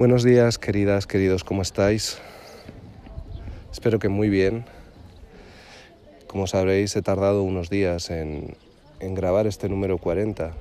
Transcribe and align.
Buenos 0.00 0.24
días, 0.24 0.56
queridas, 0.56 1.06
queridos, 1.06 1.44
¿cómo 1.44 1.60
estáis? 1.60 2.16
Espero 3.70 3.98
que 3.98 4.08
muy 4.08 4.30
bien. 4.30 4.64
Como 6.26 6.46
sabréis, 6.46 6.96
he 6.96 7.02
tardado 7.02 7.42
unos 7.42 7.68
días 7.68 8.08
en, 8.08 8.56
grabar 8.98 9.46
este 9.46 9.68
número 9.68 9.98
40, 9.98 10.52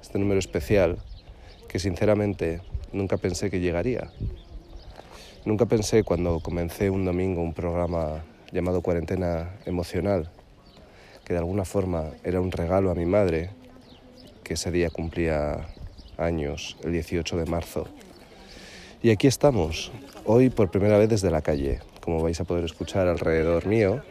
este 0.00 0.18
número 0.18 0.38
especial, 0.38 0.96
que 1.68 1.78
sinceramente 1.78 2.62
nunca 2.90 3.18
pensé 3.18 3.50
que 3.50 3.60
llegaría. 3.60 4.10
Nunca 5.44 5.66
pensé 5.66 6.02
cuando 6.02 6.40
comencé 6.40 6.88
un 6.88 7.04
domingo 7.04 7.42
un 7.42 7.52
programa 7.52 8.24
llamado 8.50 8.80
Cuarentena 8.80 9.56
Emocional, 9.66 10.30
que 11.26 11.34
de 11.34 11.40
alguna 11.40 11.66
forma 11.66 12.12
era 12.24 12.40
un 12.40 12.50
regalo 12.50 12.90
a 12.90 12.94
mi 12.94 13.04
madre, 13.04 13.50
que 14.42 14.54
ese 14.54 14.70
día 14.70 14.88
cumplía 14.88 15.68
años, 16.16 16.78
el 16.82 16.92
18 16.92 17.36
de 17.36 17.44
marzo. 17.44 17.86
Y 19.02 19.08
aquí 19.08 19.28
estamos, 19.28 19.90
hoy 20.26 20.50
por 20.50 20.70
primera 20.70 20.98
vez 20.98 21.08
desde 21.08 21.30
la 21.30 21.40
calle. 21.40 21.80
Como 22.04 22.22
vais 22.22 22.38
a 22.38 22.44
poder 22.44 22.64
escuchar 22.64 23.08
alrededor 23.08 23.64
mío, 23.64 24.02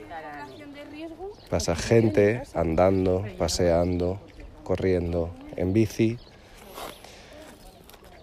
pasa 1.48 1.76
gente 1.76 2.42
andando, 2.56 3.24
paseando, 3.38 4.20
corriendo, 4.64 5.30
en 5.56 5.74
bici, 5.74 6.18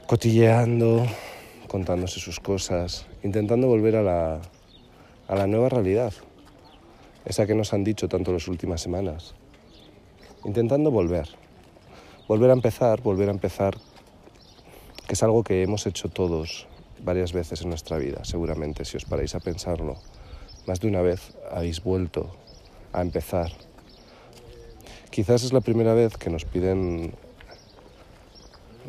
cotilleando, 0.08 1.06
contándose 1.68 2.18
sus 2.18 2.40
cosas, 2.40 3.06
intentando 3.22 3.68
volver 3.68 3.94
a 3.94 4.02
la, 4.02 4.40
a 5.28 5.36
la 5.36 5.46
nueva 5.46 5.68
realidad, 5.68 6.14
esa 7.26 7.46
que 7.46 7.54
nos 7.54 7.74
han 7.74 7.84
dicho 7.84 8.08
tanto 8.08 8.32
las 8.32 8.48
últimas 8.48 8.80
semanas. 8.80 9.36
Intentando 10.44 10.90
volver, 10.90 11.28
volver 12.26 12.50
a 12.50 12.54
empezar, 12.54 13.02
volver 13.02 13.28
a 13.28 13.32
empezar 13.32 13.76
que 15.06 15.14
es 15.14 15.22
algo 15.22 15.44
que 15.44 15.62
hemos 15.62 15.86
hecho 15.86 16.08
todos 16.08 16.66
varias 17.02 17.32
veces 17.32 17.62
en 17.62 17.68
nuestra 17.68 17.98
vida, 17.98 18.24
seguramente, 18.24 18.84
si 18.84 18.96
os 18.96 19.04
paráis 19.04 19.34
a 19.34 19.40
pensarlo. 19.40 19.96
Más 20.66 20.80
de 20.80 20.88
una 20.88 21.02
vez 21.02 21.32
habéis 21.50 21.82
vuelto 21.82 22.34
a 22.92 23.02
empezar. 23.02 23.52
Quizás 25.10 25.44
es 25.44 25.52
la 25.52 25.60
primera 25.60 25.94
vez 25.94 26.16
que 26.16 26.30
nos 26.30 26.44
piden 26.44 27.14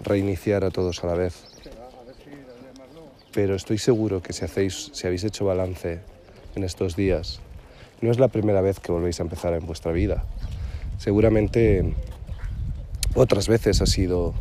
reiniciar 0.03 0.63
a 0.63 0.71
todos 0.71 1.03
a 1.03 1.07
la 1.07 1.13
vez. 1.13 1.43
Pero 3.31 3.55
estoy 3.55 3.77
seguro 3.77 4.21
que 4.21 4.33
si, 4.33 4.43
hacéis, 4.43 4.89
si 4.93 5.05
habéis 5.05 5.23
hecho 5.23 5.45
balance 5.45 5.99
en 6.55 6.63
estos 6.63 6.95
días, 6.95 7.39
no 8.01 8.09
es 8.09 8.19
la 8.19 8.27
primera 8.27 8.61
vez 8.61 8.79
que 8.79 8.91
volvéis 8.91 9.19
a 9.19 9.23
empezar 9.23 9.53
en 9.53 9.65
vuestra 9.67 9.91
vida. 9.91 10.25
Seguramente 10.97 11.93
otras 13.13 13.47
veces 13.47 13.81
ha 13.81 13.85
sido 13.85 14.33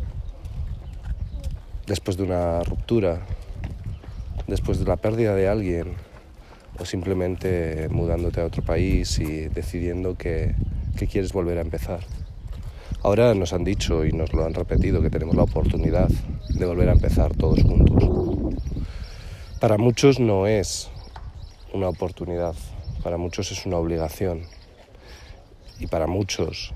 después 1.87 2.17
de 2.17 2.23
una 2.23 2.61
ruptura, 2.63 3.21
después 4.45 4.77
de 4.79 4.85
la 4.85 4.97
pérdida 4.97 5.33
de 5.33 5.47
alguien 5.47 5.95
o 6.79 6.85
simplemente 6.85 7.87
mudándote 7.89 8.41
a 8.41 8.45
otro 8.45 8.61
país 8.61 9.17
y 9.19 9.47
decidiendo 9.47 10.15
que, 10.15 10.53
quieres 11.09 11.31
volver 11.31 11.59
a 11.59 11.61
empezar. 11.61 11.99
Ahora 13.03 13.33
nos 13.35 13.53
han 13.53 13.63
dicho 13.63 14.03
y 14.03 14.11
nos 14.11 14.33
lo 14.33 14.45
han 14.45 14.53
repetido 14.53 15.01
que 15.01 15.11
tenemos 15.11 15.35
la 15.35 15.43
oportunidad 15.43 16.09
de 16.49 16.65
volver 16.65 16.89
a 16.89 16.93
empezar 16.93 17.35
todos 17.35 17.61
juntos. 17.61 18.03
Para 19.61 19.77
muchos 19.77 20.19
no 20.19 20.47
es 20.47 20.89
una 21.71 21.87
oportunidad, 21.87 22.55
para 23.03 23.17
muchos 23.17 23.51
es 23.51 23.65
una 23.65 23.77
obligación 23.77 24.41
y 25.79 25.85
para 25.85 26.07
muchos 26.07 26.73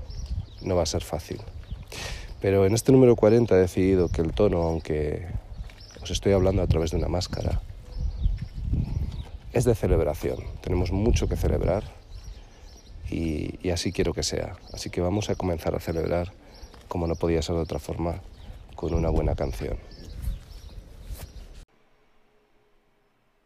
no 0.62 0.76
va 0.76 0.84
a 0.84 0.86
ser 0.86 1.02
fácil. 1.02 1.40
Pero 2.42 2.66
en 2.66 2.74
este 2.74 2.90
número 2.90 3.14
40 3.14 3.54
he 3.54 3.60
decidido 3.60 4.08
que 4.08 4.20
el 4.20 4.32
tono, 4.32 4.62
aunque 4.62 5.28
os 6.02 6.10
estoy 6.10 6.32
hablando 6.32 6.60
a 6.60 6.66
través 6.66 6.90
de 6.90 6.96
una 6.96 7.06
máscara, 7.06 7.62
es 9.52 9.64
de 9.64 9.76
celebración. 9.76 10.38
Tenemos 10.60 10.90
mucho 10.90 11.28
que 11.28 11.36
celebrar 11.36 11.84
y, 13.08 13.70
así 13.70 13.92
quiero 13.92 14.12
que 14.12 14.24
sea. 14.24 14.56
Así 14.72 14.90
que 14.90 15.00
vamos 15.00 15.30
a 15.30 15.36
comenzar 15.36 15.76
a 15.76 15.78
celebrar, 15.78 16.32
como 16.88 17.06
no 17.06 17.14
podía 17.14 17.42
ser 17.42 17.54
de 17.54 17.62
otra 17.62 17.78
forma, 17.78 18.20
con 18.74 18.92
una 18.92 19.08
buena 19.08 19.36
canción. 19.36 19.78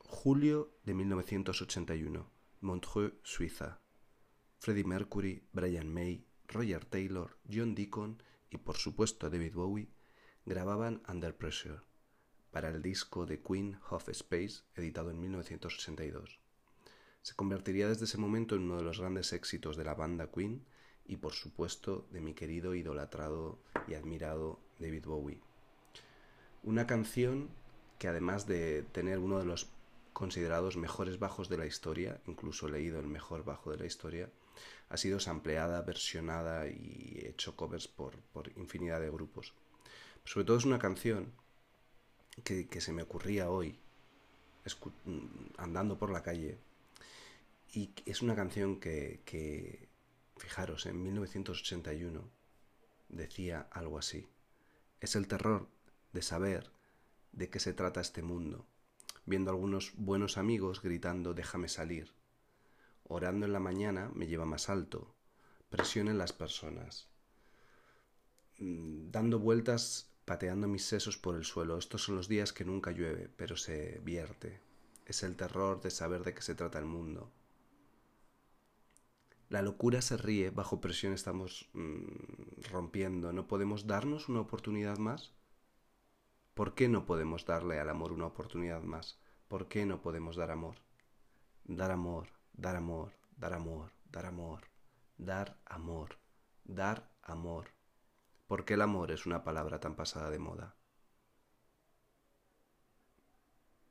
Julio 0.08 0.70
de 0.86 0.94
1981, 0.94 2.30
Montreux, 2.62 3.12
Suiza. 3.22 3.78
Freddie 4.58 4.84
Mercury, 4.84 5.42
Brian 5.52 5.92
May, 5.92 6.24
Roger 6.48 6.86
Taylor, 6.86 7.36
John 7.52 7.74
Deacon 7.74 8.22
y 8.56 8.58
por 8.58 8.76
supuesto 8.76 9.28
David 9.28 9.54
Bowie 9.54 9.88
grababan 10.46 11.02
Under 11.08 11.36
Pressure 11.36 11.80
para 12.50 12.70
el 12.70 12.80
disco 12.80 13.26
de 13.26 13.42
Queen 13.42 13.78
of 13.90 14.08
Space 14.08 14.62
editado 14.74 15.10
en 15.10 15.20
1982. 15.20 16.40
Se 17.20 17.34
convertiría 17.34 17.88
desde 17.88 18.06
ese 18.06 18.18
momento 18.18 18.54
en 18.54 18.62
uno 18.62 18.76
de 18.76 18.82
los 18.82 19.00
grandes 19.00 19.32
éxitos 19.32 19.76
de 19.76 19.84
la 19.84 19.94
banda 19.94 20.30
Queen 20.30 20.64
y 21.04 21.16
por 21.18 21.32
supuesto 21.32 22.06
de 22.10 22.20
mi 22.20 22.34
querido, 22.34 22.74
idolatrado 22.74 23.58
y 23.88 23.94
admirado 23.94 24.58
David 24.78 25.04
Bowie. 25.04 25.42
Una 26.62 26.86
canción 26.86 27.50
que 27.98 28.08
además 28.08 28.46
de 28.46 28.82
tener 28.92 29.18
uno 29.18 29.38
de 29.38 29.44
los 29.44 29.68
considerados 30.12 30.76
mejores 30.76 31.18
bajos 31.18 31.48
de 31.48 31.58
la 31.58 31.66
historia, 31.66 32.20
incluso 32.26 32.68
leído 32.68 32.98
el 33.00 33.06
mejor 33.06 33.44
bajo 33.44 33.70
de 33.70 33.76
la 33.76 33.86
historia, 33.86 34.30
ha 34.88 34.96
sido 34.96 35.20
sampleada, 35.20 35.82
versionada 35.82 36.68
y 36.68 37.22
hecho 37.26 37.56
covers 37.56 37.88
por, 37.88 38.16
por 38.32 38.50
infinidad 38.56 39.00
de 39.00 39.10
grupos. 39.10 39.52
sobre 40.24 40.44
todo 40.44 40.56
es 40.56 40.64
una 40.64 40.78
canción 40.78 41.32
que, 42.44 42.66
que 42.68 42.80
se 42.80 42.92
me 42.92 43.02
ocurría 43.02 43.50
hoy, 43.50 43.78
andando 45.58 45.98
por 45.98 46.10
la 46.10 46.22
calle, 46.22 46.58
y 47.72 47.90
es 48.04 48.22
una 48.22 48.34
canción 48.34 48.80
que, 48.80 49.20
que, 49.24 49.88
fijaros, 50.36 50.86
en 50.86 51.02
1981 51.02 52.28
decía 53.08 53.66
algo 53.70 53.98
así. 53.98 54.26
Es 55.00 55.16
el 55.16 55.28
terror 55.28 55.68
de 56.12 56.22
saber 56.22 56.70
de 57.32 57.48
qué 57.48 57.60
se 57.60 57.74
trata 57.74 58.00
este 58.00 58.22
mundo, 58.22 58.66
viendo 59.26 59.50
algunos 59.50 59.92
buenos 59.96 60.38
amigos 60.38 60.82
gritando 60.82 61.34
déjame 61.34 61.68
salir, 61.68 62.12
Orando 63.08 63.46
en 63.46 63.52
la 63.52 63.60
mañana 63.60 64.10
me 64.14 64.26
lleva 64.26 64.44
más 64.44 64.68
alto. 64.68 65.14
Presión 65.70 66.08
en 66.08 66.18
las 66.18 66.32
personas. 66.32 67.08
Mm, 68.58 69.10
dando 69.10 69.38
vueltas, 69.38 70.10
pateando 70.24 70.66
mis 70.66 70.84
sesos 70.84 71.16
por 71.16 71.36
el 71.36 71.44
suelo. 71.44 71.78
Estos 71.78 72.02
son 72.02 72.16
los 72.16 72.28
días 72.28 72.52
que 72.52 72.64
nunca 72.64 72.90
llueve, 72.90 73.28
pero 73.36 73.56
se 73.56 74.00
vierte. 74.04 74.60
Es 75.04 75.22
el 75.22 75.36
terror 75.36 75.80
de 75.80 75.90
saber 75.90 76.24
de 76.24 76.34
qué 76.34 76.42
se 76.42 76.54
trata 76.56 76.78
el 76.78 76.86
mundo. 76.86 77.30
La 79.48 79.62
locura 79.62 80.02
se 80.02 80.16
ríe, 80.16 80.50
bajo 80.50 80.80
presión 80.80 81.12
estamos 81.12 81.68
mmm, 81.72 82.06
rompiendo. 82.70 83.32
¿No 83.32 83.46
podemos 83.46 83.86
darnos 83.86 84.28
una 84.28 84.40
oportunidad 84.40 84.98
más? 84.98 85.32
¿Por 86.54 86.74
qué 86.74 86.88
no 86.88 87.06
podemos 87.06 87.44
darle 87.44 87.78
al 87.78 87.88
amor 87.88 88.12
una 88.12 88.26
oportunidad 88.26 88.82
más? 88.82 89.20
¿Por 89.46 89.68
qué 89.68 89.86
no 89.86 90.02
podemos 90.02 90.34
dar 90.34 90.50
amor? 90.50 90.76
Dar 91.64 91.92
amor, 91.92 92.28
dar 92.56 92.76
amor, 92.76 93.12
dar 93.36 93.52
amor, 93.52 93.92
dar 94.10 94.26
amor, 94.26 94.70
dar 95.16 95.58
amor, 95.66 96.18
dar 96.64 97.10
amor. 97.22 97.74
¿Por 98.46 98.64
qué 98.64 98.74
el 98.74 98.82
amor 98.82 99.10
es 99.10 99.26
una 99.26 99.44
palabra 99.44 99.80
tan 99.80 99.94
pasada 99.94 100.30
de 100.30 100.38
moda? 100.38 100.76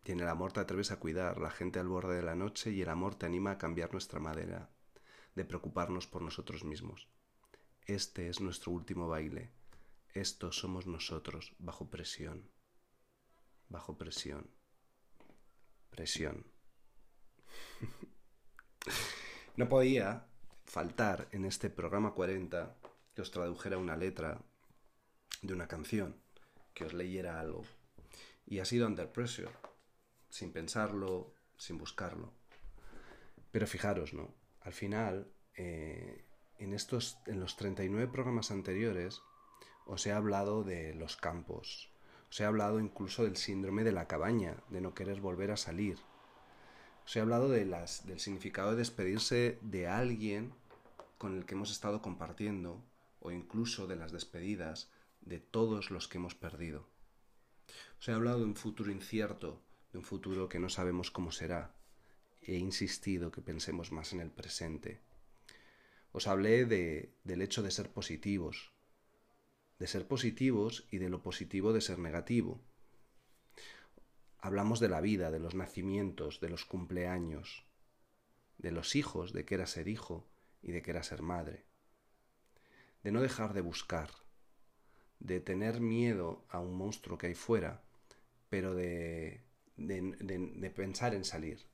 Y 0.04 0.12
en 0.12 0.20
el 0.20 0.28
amor 0.28 0.54
te 0.54 0.60
atreves 0.60 0.92
a 0.92 1.00
cuidar 1.00 1.40
la 1.40 1.50
gente 1.50 1.80
al 1.80 1.88
borde 1.88 2.16
de 2.16 2.22
la 2.22 2.36
noche 2.36 2.72
y 2.72 2.82
el 2.82 2.90
amor 2.90 3.16
te 3.16 3.26
anima 3.26 3.52
a 3.52 3.58
cambiar 3.58 3.92
nuestra 3.92 4.20
madera, 4.20 4.70
de 5.34 5.46
preocuparnos 5.46 6.08
por 6.08 6.22
nosotros 6.22 6.64
mismos. 6.64 7.10
Este 7.86 8.30
es 8.30 8.40
nuestro 8.40 8.72
último 8.72 9.08
baile. 9.08 9.52
Estos 10.14 10.60
somos 10.60 10.88
nosotros 10.88 11.54
bajo 11.60 11.90
presión. 11.90 12.50
Bajo 13.68 13.98
presión. 13.98 14.50
Presión. 15.90 16.46
No 19.58 19.70
podía 19.70 20.26
faltar 20.66 21.30
en 21.32 21.46
este 21.46 21.70
programa 21.70 22.14
40 22.14 22.76
que 23.14 23.22
os 23.22 23.32
tradujera 23.32 23.78
una 23.78 23.96
letra 23.96 24.42
de 25.42 25.54
una 25.54 25.68
canción, 25.68 26.18
que 26.74 26.84
os 26.84 26.94
leyera 26.94 27.40
algo. 27.40 27.64
Y 28.46 28.60
ha 28.60 28.66
sido 28.66 28.86
Under 28.86 29.12
Pressure, 29.12 29.52
sin 30.30 30.52
pensarlo, 30.52 31.34
sin 31.58 31.78
buscarlo. 31.78 32.34
Pero 33.52 33.68
fijaros, 33.68 34.14
¿no? 34.14 34.34
Al 34.62 34.74
final, 34.74 35.32
eh, 35.56 36.26
en, 36.60 36.74
estos, 36.74 37.18
en 37.26 37.40
los 37.40 37.56
39 37.56 38.12
programas 38.12 38.52
anteriores, 38.52 39.22
os 39.86 40.06
he 40.06 40.12
hablado 40.12 40.64
de 40.64 40.94
los 40.96 41.16
campos, 41.16 41.92
os 42.30 42.40
he 42.42 42.46
hablado 42.46 42.80
incluso 42.80 43.24
del 43.24 43.38
síndrome 43.38 43.84
de 43.84 43.94
la 43.94 44.08
cabaña, 44.08 44.58
de 44.70 44.82
no 44.82 44.94
querer 44.94 45.22
volver 45.22 45.52
a 45.52 45.58
salir, 45.58 46.00
os 47.06 47.16
he 47.16 47.20
hablado 47.20 47.50
de 47.50 47.66
las, 47.66 48.06
del 48.08 48.20
significado 48.20 48.72
de 48.72 48.78
despedirse 48.78 49.60
de 49.62 49.88
alguien 49.88 50.54
con 51.18 51.38
el 51.38 51.46
que 51.46 51.54
hemos 51.54 51.72
estado 51.72 52.02
compartiendo 52.02 52.82
o 53.20 53.32
incluso 53.32 53.88
de 53.88 53.96
las 53.96 54.12
despedidas 54.12 54.90
de 55.22 55.40
todos 55.40 55.92
los 55.92 56.08
que 56.08 56.18
hemos 56.18 56.36
perdido. 56.36 56.88
Os 58.00 58.08
he 58.08 58.12
hablado 58.12 58.40
de 58.40 58.46
un 58.46 58.56
futuro 58.56 58.92
incierto, 58.92 59.62
de 59.92 60.00
un 60.00 60.04
futuro 60.04 60.50
que 60.50 60.60
no 60.60 60.70
sabemos 60.70 61.12
cómo 61.12 61.32
será. 61.32 61.74
He 62.42 62.58
insistido 62.58 63.32
que 63.32 63.42
pensemos 63.42 63.92
más 63.92 64.14
en 64.14 64.20
el 64.20 64.30
presente. 64.30 65.00
Os 66.12 66.28
hablé 66.28 66.66
de, 66.66 67.10
del 67.24 67.42
hecho 67.42 67.64
de 67.64 67.72
ser 67.72 67.90
positivos, 67.90 68.72
de 69.80 69.88
ser 69.88 70.08
positivos 70.08 70.86
y 70.92 71.00
de 71.00 71.10
lo 71.10 71.22
positivo 71.22 71.74
de 71.74 71.82
ser 71.82 72.00
negativo. 72.00 72.62
Hablamos 74.46 74.80
de 74.80 74.90
la 74.90 75.02
vida, 75.02 75.32
de 75.32 75.40
los 75.40 75.56
nacimientos, 75.56 76.40
de 76.40 76.50
los 76.50 76.66
cumpleaños, 76.66 77.66
de 78.60 78.70
los 78.70 78.96
hijos, 78.96 79.34
de 79.34 79.44
qué 79.44 79.56
era 79.56 79.66
ser 79.66 79.88
hijo 79.88 80.30
y 80.62 80.72
de 80.72 80.84
qué 80.84 80.92
era 80.92 81.02
ser 81.02 81.24
madre. 81.24 81.66
De 83.02 83.12
no 83.12 83.24
dejar 83.24 83.56
de 83.56 83.62
buscar, 83.62 84.12
de 85.18 85.40
tener 85.40 85.82
miedo 85.82 86.46
a 86.48 86.60
un 86.60 86.76
monstruo 86.76 87.18
que 87.18 87.26
hay 87.26 87.34
fuera, 87.34 87.82
pero 88.48 88.76
de, 88.76 89.42
de, 89.78 90.16
de, 90.20 90.70
pensar 90.70 91.16
en 91.16 91.26
salir, 91.26 91.66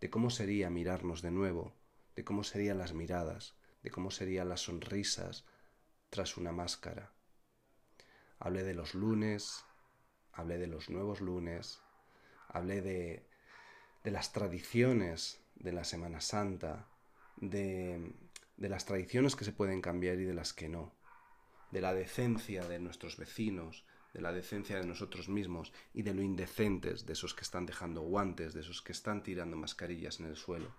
de 0.00 0.08
cómo 0.08 0.30
sería 0.30 0.70
mirarnos 0.70 1.20
de 1.20 1.32
nuevo, 1.32 1.74
de 2.14 2.22
cómo 2.22 2.44
serían 2.44 2.78
las 2.78 2.92
miradas, 2.92 3.56
de 3.82 3.90
cómo 3.90 4.12
serían 4.12 4.48
las 4.48 4.60
sonrisas 4.60 5.46
tras 6.10 6.36
una 6.36 6.52
máscara. 6.52 7.12
Hablé 8.38 8.62
de 8.62 8.74
los 8.74 8.94
lunes, 8.94 9.64
hablé 10.30 10.58
de 10.58 10.68
los 10.68 10.90
nuevos 10.90 11.20
lunes, 11.20 11.80
hablé 12.54 12.80
de, 12.80 13.26
las 14.04 14.32
tradiciones 14.32 15.42
de 15.56 15.72
la 15.72 15.84
Semana 15.84 16.20
Santa, 16.20 16.88
de, 17.36 18.14
de 18.56 18.68
las 18.68 18.86
tradiciones 18.86 19.34
que 19.36 19.44
se 19.44 19.52
pueden 19.52 19.82
cambiar 19.82 20.18
y 20.18 20.24
de 20.24 20.34
las 20.34 20.52
que 20.52 20.68
no, 20.68 20.94
de 21.72 21.80
la 21.80 21.92
decencia 21.92 22.64
de 22.66 22.78
nuestros 22.78 23.16
vecinos, 23.16 23.84
de 24.12 24.20
la 24.20 24.32
decencia 24.32 24.78
de 24.78 24.86
nosotros 24.86 25.28
mismos 25.28 25.72
y 25.92 26.02
de 26.02 26.14
lo 26.14 26.22
indecentes 26.22 27.04
de 27.04 27.14
esos 27.14 27.34
que 27.34 27.42
están 27.42 27.66
dejando 27.66 28.02
guantes, 28.02 28.54
de 28.54 28.60
esos 28.60 28.80
que 28.80 28.92
están 28.92 29.24
tirando 29.24 29.56
mascarillas 29.56 30.20
en 30.20 30.26
el 30.26 30.36
suelo. 30.36 30.72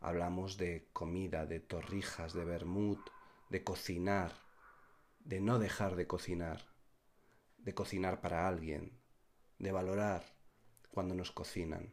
Hablamos 0.00 0.56
de 0.56 0.86
comida, 0.92 1.44
de 1.46 1.58
torrijas, 1.58 2.32
de 2.32 2.44
vermut, 2.44 3.00
de 3.50 3.64
cocinar, 3.64 4.32
de 5.24 5.40
no 5.40 5.58
dejar 5.58 5.96
de 5.96 6.06
cocinar, 6.06 6.64
de 7.58 7.74
cocinar 7.74 8.20
para 8.20 8.46
alguien, 8.46 8.92
de 9.58 9.72
valorar 9.72 10.35
cuando 10.96 11.14
nos 11.14 11.30
cocinan. 11.30 11.92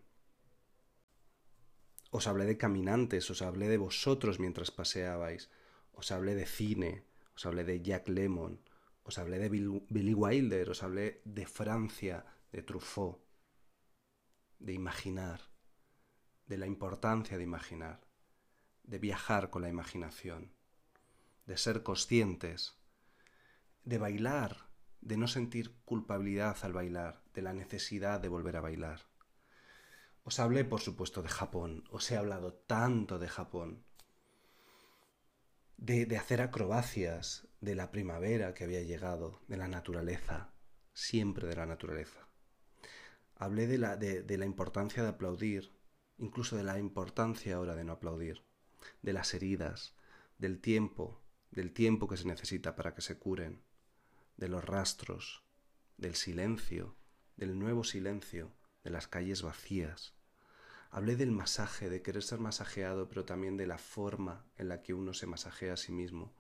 Os 2.10 2.26
hablé 2.26 2.46
de 2.46 2.58
caminantes, 2.58 3.30
os 3.30 3.42
hablé 3.42 3.68
de 3.68 3.76
vosotros 3.76 4.40
mientras 4.40 4.72
paseabais, 4.72 5.52
os 5.92 6.10
hablé 6.14 6.36
de 6.36 6.46
cine, 6.46 7.04
os 7.36 7.46
hablé 7.46 7.66
de 7.66 7.84
Jack 7.84 8.08
Lemmon, 8.08 8.64
os 9.04 9.20
hablé 9.20 9.40
de 9.40 9.50
Billy 9.50 10.14
Wilder, 10.14 10.70
os 10.70 10.84
hablé 10.84 11.20
de 11.26 11.46
Francia, 11.46 12.24
de 12.54 12.64
Truffaut, 12.64 13.20
de 14.60 14.72
imaginar, 14.72 15.52
de 16.48 16.56
la 16.56 16.68
importancia 16.68 17.38
de 17.38 17.44
imaginar, 17.44 18.08
de 18.84 19.00
viajar 19.00 19.50
con 19.50 19.64
la 19.64 19.68
imaginación, 19.68 20.56
de 21.46 21.58
ser 21.58 21.84
conscientes, 21.84 22.80
de 23.84 23.98
bailar, 23.98 24.72
de 25.04 25.18
no 25.18 25.28
sentir 25.28 25.76
culpabilidad 25.84 26.58
al 26.62 26.74
bailar, 26.74 27.22
de 27.34 27.42
la 27.42 27.54
necesidad 27.54 28.22
de 28.22 28.30
volver 28.30 28.56
a 28.56 28.62
bailar. 28.62 29.02
Os 30.24 30.40
hablé, 30.40 30.64
por 30.64 30.80
supuesto, 30.80 31.22
de 31.22 31.28
Japón, 31.30 31.84
os 31.92 32.10
he 32.10 32.18
hablado 32.18 32.54
tanto 32.54 33.20
de 33.20 33.28
Japón, 33.28 33.84
de, 35.76 36.06
de 36.06 36.18
hacer 36.18 36.42
acrobacias, 36.42 37.48
de 37.60 37.76
la 37.76 37.92
primavera 37.92 38.54
que 38.54 38.64
había 38.64 38.82
llegado, 38.82 39.42
de 39.48 39.58
la 39.58 39.68
naturaleza, 39.68 40.54
siempre 40.94 41.48
de 41.48 41.56
la 41.56 41.66
naturaleza. 41.66 42.28
Hablé 43.36 43.68
de 43.68 43.78
la, 43.78 43.98
de, 43.98 44.24
de 44.24 44.38
la 44.38 44.46
importancia 44.46 45.04
de 45.04 45.10
aplaudir, 45.10 45.74
incluso 46.18 46.56
de 46.56 46.64
la 46.64 46.80
importancia 46.80 47.56
ahora 47.56 47.76
de 47.76 47.84
no 47.84 47.94
aplaudir, 47.94 48.46
de 49.02 49.12
las 49.12 49.34
heridas, 49.34 49.96
del 50.38 50.62
tiempo, 50.62 51.22
del 51.52 51.74
tiempo 51.74 52.08
que 52.08 52.18
se 52.18 52.28
necesita 52.28 52.76
para 52.76 52.96
que 52.96 53.02
se 53.02 53.18
curen, 53.18 53.62
de 54.38 54.48
los 54.48 54.64
rastros, 54.64 55.44
del 55.98 56.16
silencio, 56.16 56.96
del 57.38 57.58
nuevo 57.58 57.84
silencio, 57.84 58.52
de 58.84 58.90
las 58.90 59.08
calles 59.08 59.42
vacías. 59.42 60.14
Hablé 60.90 61.16
del 61.16 61.32
masaje, 61.32 61.90
de 61.90 62.02
querer 62.02 62.24
ser 62.24 62.40
masajeado, 62.40 63.10
pero 63.10 63.26
también 63.26 63.58
de 63.58 63.68
la 63.68 63.78
forma 63.78 64.46
en 64.58 64.70
la 64.70 64.84
que 64.84 64.94
uno 64.94 65.14
se 65.14 65.26
masajea 65.26 65.74
a 65.74 65.78
sí 65.78 65.92
mismo, 65.92 66.34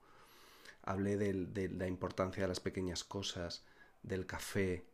hablé 0.84 1.18
de, 1.18 1.70
la 1.70 1.88
importancia 1.88 2.44
de 2.44 2.50
las 2.50 2.60
pequeñas 2.60 3.04
cosas, 3.04 3.66
del 4.04 4.26
café, 4.26 4.86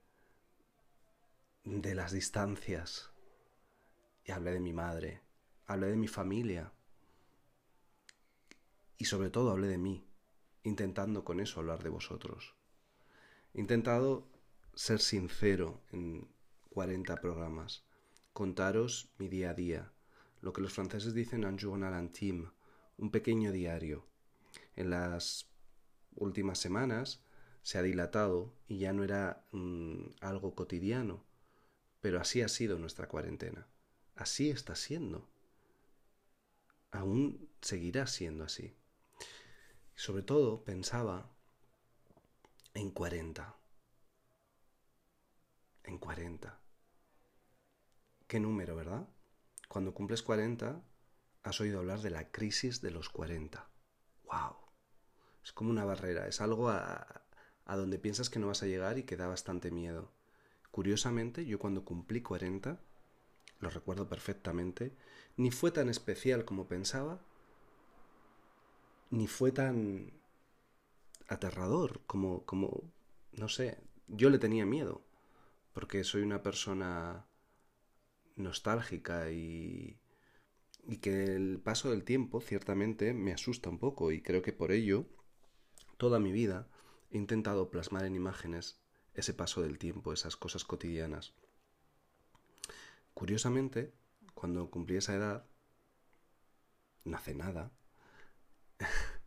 de 1.64 1.96
las 1.96 2.12
distancias. 2.12 3.12
Y 4.24 4.32
hablé 4.32 4.52
de 4.52 4.60
mi 4.60 4.72
madre, 4.72 5.22
hablé 5.66 5.88
de 5.88 5.98
mi 5.98 6.08
familia. 6.08 6.72
Y 8.98 9.06
sobre 9.06 9.30
todo 9.30 9.52
hablé 9.52 9.68
de 9.68 9.78
mí, 9.78 10.08
intentando 10.64 11.24
con 11.24 11.40
eso 11.40 11.60
hablar 11.60 11.84
de 11.84 11.90
vosotros. 11.90 12.59
He 13.54 13.60
intentado 13.60 14.28
ser 14.74 15.00
sincero 15.00 15.82
en 15.92 16.28
40 16.70 17.16
programas, 17.20 17.84
contaros 18.32 19.12
mi 19.18 19.28
día 19.28 19.52
a 19.52 19.54
día, 19.54 19.92
lo 20.42 20.54
que 20.54 20.62
los 20.62 20.74
franceses 20.74 21.14
dicen 21.14 21.46
un 21.46 21.58
journal 21.58 22.00
intime, 22.02 22.52
un 22.98 23.12
pequeño 23.12 23.52
diario. 23.52 24.06
En 24.76 24.90
las 24.90 25.50
últimas 26.16 26.60
semanas 26.60 27.24
se 27.64 27.78
ha 27.78 27.82
dilatado 27.82 28.56
y 28.68 28.80
ya 28.80 28.94
no 28.94 29.04
era 29.04 29.46
mmm, 29.52 30.12
algo 30.22 30.56
cotidiano. 30.56 31.26
Pero 32.02 32.20
así 32.22 32.42
ha 32.42 32.48
sido 32.48 32.80
nuestra 32.80 33.08
cuarentena. 33.08 33.68
Así 34.16 34.50
está 34.50 34.76
siendo. 34.76 35.30
Aún 36.92 37.50
seguirá 37.62 38.08
siendo 38.08 38.44
así. 38.44 38.76
Sobre 39.96 40.24
todo 40.24 40.64
pensaba 40.64 41.30
en 42.74 42.92
40. 42.92 43.56
En 45.84 45.98
40. 45.98 46.60
¿Qué 48.28 48.40
número, 48.40 48.76
verdad? 48.76 49.08
Cuando 49.68 49.94
cumples 49.94 50.22
40, 50.22 50.82
has 51.44 51.62
oído 51.62 51.80
hablar 51.80 52.02
de 52.02 52.12
la 52.12 52.32
crisis 52.32 52.82
de 52.82 52.92
los 52.92 53.10
40. 53.10 53.68
¡Wow! 54.26 54.56
Es 55.44 55.52
como 55.52 55.72
una 55.72 55.86
barrera, 55.86 56.28
es 56.28 56.42
algo 56.42 56.70
a, 56.70 57.24
a 57.66 57.76
donde 57.76 57.98
piensas 58.00 58.30
que 58.30 58.40
no 58.40 58.48
vas 58.48 58.64
a 58.64 58.68
llegar 58.68 58.98
y 58.98 59.04
que 59.04 59.18
da 59.18 59.28
bastante 59.28 59.72
miedo. 59.72 60.12
Curiosamente, 60.72 61.46
yo 61.46 61.58
cuando 61.60 61.84
cumplí 61.86 62.22
40, 62.22 62.80
lo 63.60 63.70
recuerdo 63.70 64.08
perfectamente, 64.08 64.96
ni 65.38 65.52
fue 65.52 65.72
tan 65.72 65.90
especial 65.90 66.46
como 66.46 66.68
pensaba, 66.68 67.20
ni 69.10 69.28
fue 69.28 69.52
tan 69.52 70.19
aterrador 71.30 72.02
como, 72.06 72.46
como, 72.46 72.92
no 73.32 73.48
sé, 73.48 73.78
yo 74.08 74.30
le 74.30 74.40
tenía 74.40 74.66
miedo, 74.66 75.06
porque 75.74 76.04
soy 76.04 76.24
una 76.24 76.44
persona 76.44 77.26
nostálgica 78.36 79.32
y, 79.32 80.00
y 80.88 80.98
que 80.98 81.24
el 81.36 81.60
paso 81.60 81.92
del 81.92 82.04
tiempo 82.04 82.42
ciertamente 82.42 83.14
me 83.14 83.34
asusta 83.34 83.70
un 83.70 83.80
poco 83.80 84.12
y 84.12 84.22
creo 84.22 84.42
que 84.42 84.54
por 84.54 84.72
ello 84.72 85.06
Toda 86.00 86.18
mi 86.18 86.32
vida 86.32 86.66
he 87.12 87.18
intentado 87.18 87.70
plasmar 87.70 88.06
en 88.06 88.16
imágenes 88.16 88.80
ese 89.14 89.34
paso 89.34 89.62
del 89.62 89.78
tiempo, 89.78 90.14
esas 90.14 90.38
cosas 90.38 90.64
cotidianas. 90.64 91.34
Curiosamente, 93.14 93.94
cuando 94.34 94.72
cumplí 94.72 94.96
esa 94.96 95.14
edad, 95.14 95.46
no 97.04 97.18
hace 97.18 97.36
nada, 97.36 97.74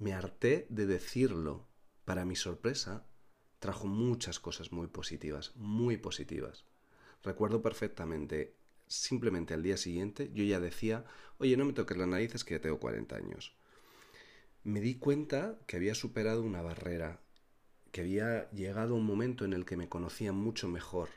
me 0.00 0.12
harté 0.12 0.66
de 0.68 0.86
decirlo. 0.86 1.68
Para 2.04 2.24
mi 2.24 2.34
sorpresa, 2.34 3.06
trajo 3.60 3.86
muchas 3.86 4.40
cosas 4.40 4.72
muy 4.72 4.88
positivas, 4.88 5.54
muy 5.54 5.96
positivas. 5.96 6.64
Recuerdo 7.22 7.62
perfectamente, 7.62 8.56
simplemente 8.88 9.54
al 9.54 9.62
día 9.62 9.76
siguiente, 9.76 10.32
yo 10.34 10.42
ya 10.42 10.58
decía, 10.58 11.04
oye, 11.38 11.56
no 11.56 11.64
me 11.64 11.72
toques 11.72 11.96
las 11.96 12.08
narices 12.08 12.42
que 12.42 12.54
ya 12.54 12.60
tengo 12.60 12.80
40 12.80 13.14
años 13.14 13.54
me 14.64 14.80
di 14.80 14.96
cuenta 14.96 15.58
que 15.66 15.76
había 15.76 15.94
superado 15.94 16.42
una 16.42 16.60
barrera, 16.60 17.20
que 17.92 18.02
había 18.02 18.50
llegado 18.50 18.94
un 18.94 19.06
momento 19.06 19.44
en 19.44 19.52
el 19.52 19.64
que 19.64 19.76
me 19.76 19.88
conocía 19.88 20.32
mucho 20.32 20.68
mejor, 20.68 21.08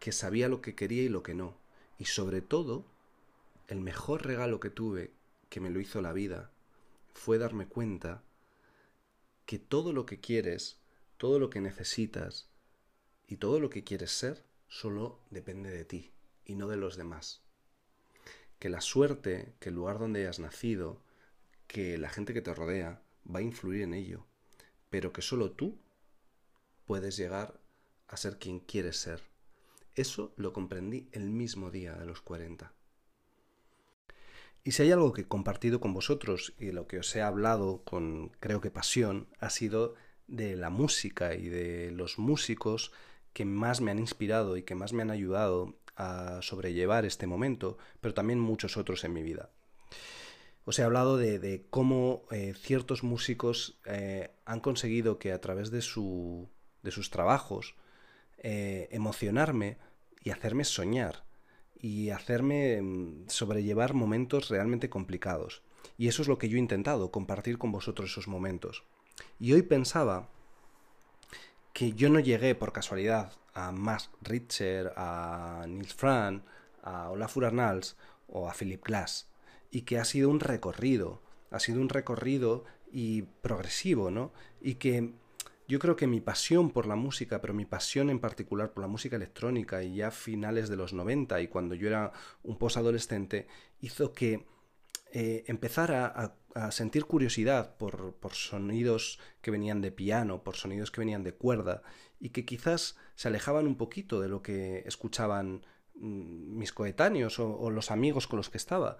que 0.00 0.10
sabía 0.10 0.48
lo 0.48 0.60
que 0.60 0.74
quería 0.74 1.02
y 1.02 1.08
lo 1.08 1.22
que 1.22 1.34
no, 1.34 1.56
y 1.98 2.06
sobre 2.06 2.40
todo, 2.40 2.84
el 3.68 3.80
mejor 3.80 4.26
regalo 4.26 4.58
que 4.58 4.70
tuve, 4.70 5.12
que 5.48 5.60
me 5.60 5.70
lo 5.70 5.80
hizo 5.80 6.02
la 6.02 6.12
vida, 6.12 6.50
fue 7.14 7.38
darme 7.38 7.66
cuenta 7.66 8.22
que 9.46 9.58
todo 9.58 9.92
lo 9.92 10.04
que 10.06 10.20
quieres, 10.20 10.78
todo 11.16 11.38
lo 11.38 11.50
que 11.50 11.60
necesitas 11.60 12.48
y 13.26 13.36
todo 13.36 13.60
lo 13.60 13.70
que 13.70 13.84
quieres 13.84 14.10
ser, 14.10 14.44
solo 14.68 15.20
depende 15.30 15.70
de 15.70 15.84
ti 15.84 16.12
y 16.44 16.54
no 16.56 16.68
de 16.68 16.76
los 16.76 16.96
demás. 16.96 17.42
Que 18.58 18.68
la 18.68 18.80
suerte, 18.80 19.54
que 19.60 19.70
el 19.70 19.74
lugar 19.74 19.98
donde 19.98 20.20
hayas 20.20 20.38
nacido, 20.38 21.00
que 21.66 21.98
la 21.98 22.10
gente 22.10 22.34
que 22.34 22.42
te 22.42 22.54
rodea 22.54 23.02
va 23.32 23.38
a 23.38 23.42
influir 23.42 23.82
en 23.82 23.94
ello, 23.94 24.26
pero 24.90 25.12
que 25.12 25.22
solo 25.22 25.52
tú 25.52 25.78
puedes 26.86 27.16
llegar 27.16 27.60
a 28.08 28.16
ser 28.16 28.38
quien 28.38 28.60
quieres 28.60 28.96
ser. 28.96 29.22
Eso 29.94 30.32
lo 30.36 30.52
comprendí 30.52 31.08
el 31.12 31.30
mismo 31.30 31.70
día 31.70 31.94
de 31.94 32.06
los 32.06 32.20
40. 32.20 32.72
Y 34.66 34.72
si 34.72 34.82
hay 34.82 34.92
algo 34.92 35.12
que 35.12 35.22
he 35.22 35.28
compartido 35.28 35.78
con 35.78 35.92
vosotros 35.92 36.54
y 36.58 36.72
lo 36.72 36.86
que 36.86 36.98
os 36.98 37.14
he 37.14 37.20
hablado 37.20 37.82
con 37.84 38.30
creo 38.40 38.62
que 38.62 38.70
pasión, 38.70 39.28
ha 39.38 39.50
sido 39.50 39.94
de 40.26 40.56
la 40.56 40.70
música 40.70 41.34
y 41.34 41.50
de 41.50 41.90
los 41.90 42.18
músicos 42.18 42.90
que 43.34 43.44
más 43.44 43.82
me 43.82 43.90
han 43.90 43.98
inspirado 43.98 44.56
y 44.56 44.62
que 44.62 44.74
más 44.74 44.94
me 44.94 45.02
han 45.02 45.10
ayudado 45.10 45.74
a 45.96 46.40
sobrellevar 46.40 47.04
este 47.04 47.26
momento, 47.26 47.76
pero 48.00 48.14
también 48.14 48.40
muchos 48.40 48.78
otros 48.78 49.04
en 49.04 49.12
mi 49.12 49.22
vida. 49.22 49.50
Os 50.64 50.78
he 50.78 50.82
hablado 50.82 51.18
de, 51.18 51.66
cómo 51.68 52.22
eh, 52.30 52.54
ciertos 52.56 53.02
músicos 53.02 53.78
eh, 53.84 54.30
han 54.46 54.60
conseguido 54.60 55.18
que 55.18 55.32
a 55.32 55.40
través 55.42 55.70
de, 55.70 55.82
su, 55.82 56.48
de 56.82 56.90
sus 56.90 57.10
trabajos 57.10 57.74
eh, 58.38 58.88
emocionarme 58.92 59.76
y 60.22 60.30
hacerme 60.30 60.64
soñar 60.64 61.24
y 61.84 62.08
hacerme 62.08 62.80
mm, 62.80 63.28
sobrellevar 63.28 63.92
momentos 63.92 64.48
realmente 64.48 64.88
complicados. 64.88 65.60
Y 65.98 66.08
eso 66.08 66.22
es 66.22 66.28
lo 66.28 66.38
que 66.38 66.48
yo 66.48 66.56
he 66.56 66.58
intentado, 66.58 67.10
compartir 67.10 67.58
con 67.58 67.72
vosotros 67.72 68.10
esos 68.10 68.26
momentos. 68.26 68.84
Y 69.38 69.52
hoy 69.52 69.60
pensaba 69.60 70.30
que 71.74 71.92
yo 71.92 72.08
no 72.08 72.20
llegué 72.20 72.54
por 72.54 72.72
casualidad 72.72 73.34
a 73.52 73.70
Max 73.70 74.08
Richter, 74.22 74.94
a 74.96 75.66
Nils 75.68 75.92
Fran, 75.92 76.42
a 76.82 77.10
Olafur 77.10 77.44
Arnalds 77.44 77.98
o 78.28 78.48
a 78.48 78.54
Philip 78.54 78.82
Glass, 78.82 79.28
y 79.70 79.82
que 79.82 79.98
ha 79.98 80.06
sido 80.06 80.30
un 80.30 80.40
recorrido, 80.40 81.20
ha 81.50 81.60
sido 81.60 81.82
un 81.82 81.90
recorrido 81.90 82.64
y 82.90 83.22
progresivo, 83.42 84.10
¿no? 84.10 84.32
Y 84.62 84.76
que 84.76 85.12
yo 85.66 85.78
creo 85.78 85.96
que 85.96 86.06
mi 86.06 86.20
pasión 86.20 86.70
por 86.70 86.86
la 86.86 86.96
música, 86.96 87.40
pero 87.40 87.54
mi 87.54 87.64
pasión 87.64 88.10
en 88.10 88.20
particular 88.20 88.72
por 88.72 88.82
la 88.82 88.88
música 88.88 89.16
electrónica 89.16 89.82
y 89.82 89.96
ya 89.96 90.10
finales 90.10 90.68
de 90.68 90.76
los 90.76 90.92
90 90.92 91.40
y 91.40 91.48
cuando 91.48 91.74
yo 91.74 91.88
era 91.88 92.12
un 92.42 92.58
posadolescente, 92.58 93.46
hizo 93.80 94.12
que 94.12 94.46
eh, 95.12 95.44
empezara 95.46 96.06
a, 96.06 96.34
sentir 96.70 97.04
curiosidad 97.04 97.76
por, 97.76 98.14
por, 98.14 98.34
sonidos 98.34 99.18
que 99.40 99.50
venían 99.50 99.80
de 99.80 99.90
piano, 99.90 100.44
por 100.44 100.54
sonidos 100.54 100.92
que 100.92 101.00
venían 101.00 101.24
de 101.24 101.34
cuerda 101.34 101.82
y 102.20 102.30
que 102.30 102.44
quizás 102.44 102.96
se 103.16 103.26
alejaban 103.26 103.66
un 103.66 103.76
poquito 103.76 104.20
de 104.20 104.28
lo 104.28 104.40
que 104.40 104.84
escuchaban 104.86 105.66
mm, 105.96 106.58
mis 106.58 106.72
coetáneos 106.72 107.40
o 107.40 107.70
los 107.70 107.90
amigos 107.90 108.28
con 108.28 108.36
los 108.36 108.50
que 108.50 108.58
estaba. 108.58 108.98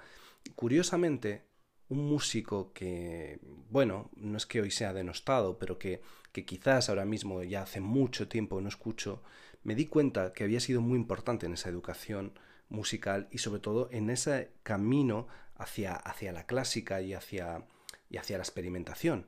Curiosamente, 0.56 1.44
un 1.88 2.08
músico 2.08 2.72
que, 2.72 3.38
bueno, 3.70 4.10
no 4.16 4.36
es 4.36 4.46
que 4.46 4.60
hoy 4.60 4.70
sea 4.70 4.92
denostado, 4.92 5.58
pero 5.58 5.78
que, 5.78 6.00
que 6.32 6.44
quizás 6.44 6.88
ahora 6.88 7.04
mismo 7.04 7.42
ya 7.42 7.62
hace 7.62 7.80
mucho 7.80 8.28
tiempo 8.28 8.60
no 8.60 8.68
escucho, 8.68 9.22
me 9.62 9.74
di 9.74 9.86
cuenta 9.86 10.32
que 10.32 10.44
había 10.44 10.60
sido 10.60 10.80
muy 10.80 10.98
importante 10.98 11.46
en 11.46 11.54
esa 11.54 11.68
educación 11.68 12.38
musical 12.68 13.28
y 13.30 13.38
sobre 13.38 13.60
todo 13.60 13.88
en 13.92 14.10
ese 14.10 14.50
camino 14.62 15.26
hacia, 15.56 15.94
hacia 15.94 16.32
la 16.32 16.46
clásica 16.46 17.00
y 17.02 17.14
hacia, 17.14 17.64
y 18.10 18.16
hacia 18.16 18.38
la 18.38 18.44
experimentación. 18.44 19.26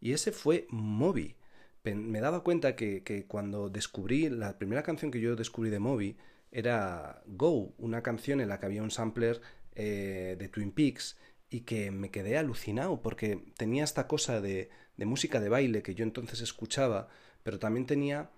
Y 0.00 0.12
ese 0.12 0.32
fue 0.32 0.66
Moby. 0.70 1.36
Me 1.84 2.20
daba 2.20 2.42
cuenta 2.42 2.76
que, 2.76 3.02
que, 3.02 3.26
cuando 3.26 3.68
descubrí, 3.68 4.28
la 4.28 4.58
primera 4.58 4.82
canción 4.82 5.10
que 5.10 5.20
yo 5.20 5.36
descubrí 5.36 5.70
de 5.70 5.80
Moby 5.80 6.16
era 6.50 7.22
Go, 7.26 7.74
una 7.78 8.02
canción 8.02 8.40
en 8.40 8.48
la 8.48 8.60
que 8.60 8.66
había 8.66 8.82
un 8.82 8.90
sampler 8.90 9.40
eh, 9.74 10.36
de 10.38 10.48
Twin 10.48 10.70
Peaks 10.70 11.16
y 11.52 11.60
que 11.60 11.90
me 11.90 12.10
quedé 12.10 12.38
alucinado 12.38 13.02
porque 13.02 13.44
tenía 13.58 13.84
esta 13.84 14.08
cosa 14.08 14.40
de, 14.40 14.70
música 14.96 15.38
de 15.38 15.50
baile 15.50 15.82
que 15.82 15.94
yo 15.94 16.02
entonces 16.02 16.40
escuchaba, 16.40 17.08
pero 17.42 17.58
también 17.58 17.84
tenía 17.84 18.30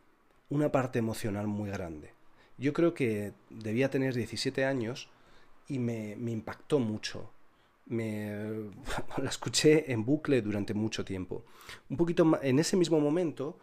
una 0.50 0.72
parte 0.72 0.98
emocional 0.98 1.46
muy 1.46 1.70
grande. 1.70 2.12
Yo 2.58 2.72
creo 2.72 2.92
que 2.92 3.32
debía 3.50 3.88
tener 3.88 4.14
17 4.14 4.64
años 4.64 5.08
y 5.68 5.78
me, 5.78 6.16
me 6.16 6.32
impactó 6.32 6.80
mucho. 6.80 7.30
Me 7.86 8.32
la 9.18 9.28
escuché 9.28 9.92
en 9.92 10.04
bucle 10.04 10.42
durante 10.42 10.74
mucho 10.74 11.04
tiempo. 11.04 11.44
Un 11.88 11.96
poquito 11.96 12.40
en 12.42 12.58
ese 12.58 12.76
mismo 12.76 12.98
momento, 12.98 13.60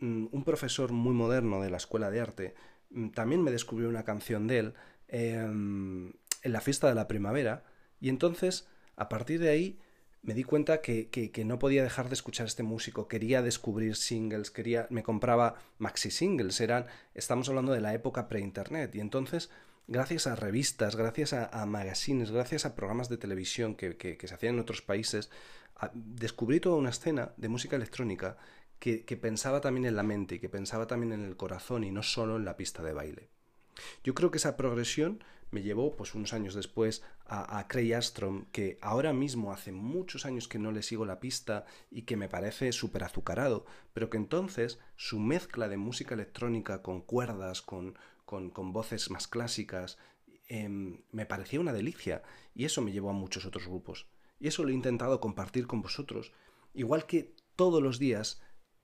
mm, 0.00 0.28
un 0.32 0.44
profesor 0.44 0.92
muy 0.92 1.12
moderno 1.12 1.60
de 1.60 1.68
la 1.68 1.76
escuela 1.76 2.10
de 2.10 2.20
arte 2.20 2.54
mm, 2.88 3.10
también 3.10 3.42
me 3.42 3.50
descubrió 3.50 3.90
una 3.90 4.04
canción 4.04 4.46
de 4.46 4.58
él 4.60 4.74
em, 5.08 6.06
en 6.42 6.52
la 6.52 6.62
fiesta 6.62 6.88
de 6.88 6.94
la 6.94 7.06
primavera 7.06 7.64
y 8.00 8.08
entonces 8.08 8.66
a 8.96 9.08
partir 9.08 9.40
de 9.40 9.50
ahí 9.50 9.78
me 10.24 10.32
di 10.32 10.42
cuenta 10.42 10.80
que, 10.80 11.10
que, 11.10 11.44
no 11.44 11.58
podía 11.58 11.82
dejar 11.82 12.08
de 12.08 12.14
escuchar 12.14 12.46
este 12.46 12.62
músico, 12.62 13.08
quería 13.08 13.42
descubrir 13.42 13.94
singles, 13.94 14.50
quería, 14.50 14.86
me 14.88 15.02
compraba 15.02 15.56
maxi 15.78 16.10
singles, 16.10 16.60
eran, 16.60 16.86
estamos 17.12 17.48
hablando 17.50 17.72
de 17.72 17.82
la 17.82 17.92
época 17.92 18.26
pre-internet, 18.26 18.94
y 18.94 19.00
entonces, 19.00 19.50
gracias 19.86 20.26
a 20.26 20.34
revistas, 20.34 20.96
gracias 20.96 21.34
a, 21.34 21.66
magazines, 21.66 22.30
gracias 22.30 22.64
a 22.64 22.74
programas 22.74 23.10
de 23.10 23.18
televisión 23.18 23.74
que, 23.74 23.98
que 23.98 24.26
se 24.26 24.34
hacían 24.34 24.54
en 24.54 24.60
otros 24.60 24.80
países, 24.80 25.30
descubrí 25.92 26.58
toda 26.58 26.76
una 26.76 26.90
escena 26.90 27.32
de 27.36 27.48
música 27.48 27.76
electrónica 27.76 28.38
que 28.78 29.18
pensaba 29.20 29.60
también 29.60 29.86
en 29.86 29.96
la 29.96 30.02
mente 30.02 30.36
y 30.36 30.38
que 30.38 30.48
pensaba 30.48 30.86
también 30.86 31.12
en 31.12 31.24
el 31.24 31.36
corazón 31.36 31.84
y 31.84 31.90
no 31.90 32.02
solo 32.02 32.36
en 32.36 32.44
la 32.46 32.56
pista 32.56 32.82
de 32.82 32.92
baile. 32.92 33.30
Yo 34.02 34.14
creo 34.14 34.30
que 34.30 34.38
esa 34.38 34.56
progresión 34.56 35.22
me 35.50 35.62
llevó, 35.62 35.96
pues 35.96 36.14
unos 36.14 36.32
años 36.32 36.54
después, 36.54 37.02
a, 37.26 37.58
a 37.58 37.68
Craig 37.68 37.94
Armstrong, 37.94 38.46
que 38.50 38.78
ahora 38.82 39.12
mismo 39.12 39.52
hace 39.52 39.72
muchos 39.72 40.26
años 40.26 40.48
que 40.48 40.58
no 40.58 40.72
le 40.72 40.82
sigo 40.82 41.06
la 41.06 41.20
pista 41.20 41.64
y 41.90 42.02
que 42.02 42.16
me 42.16 42.28
parece 42.28 42.72
súper 42.72 43.04
azucarado, 43.04 43.64
pero 43.92 44.10
que 44.10 44.16
entonces 44.16 44.80
su 44.96 45.20
mezcla 45.20 45.68
de 45.68 45.76
música 45.76 46.14
electrónica 46.14 46.82
con 46.82 47.00
cuerdas, 47.00 47.62
con, 47.62 47.96
con, 48.24 48.50
con 48.50 48.72
voces 48.72 49.10
más 49.10 49.28
clásicas, 49.28 49.96
em, 50.48 51.02
me 51.12 51.24
parecía 51.24 51.60
una 51.60 51.72
delicia. 51.72 52.22
Y 52.54 52.64
eso 52.64 52.82
me 52.82 52.92
llevó 52.92 53.10
a 53.10 53.14
muchos 53.14 53.46
otros 53.46 53.66
grupos. 53.66 54.06
Y 54.40 54.48
eso 54.48 54.64
lo 54.64 54.70
he 54.70 54.74
intentado 54.74 55.20
compartir 55.20 55.66
con 55.66 55.80
vosotros, 55.80 56.32
igual 56.74 57.06
que 57.06 57.34
todos 57.56 57.82
los 57.82 57.98
días, 57.98 58.42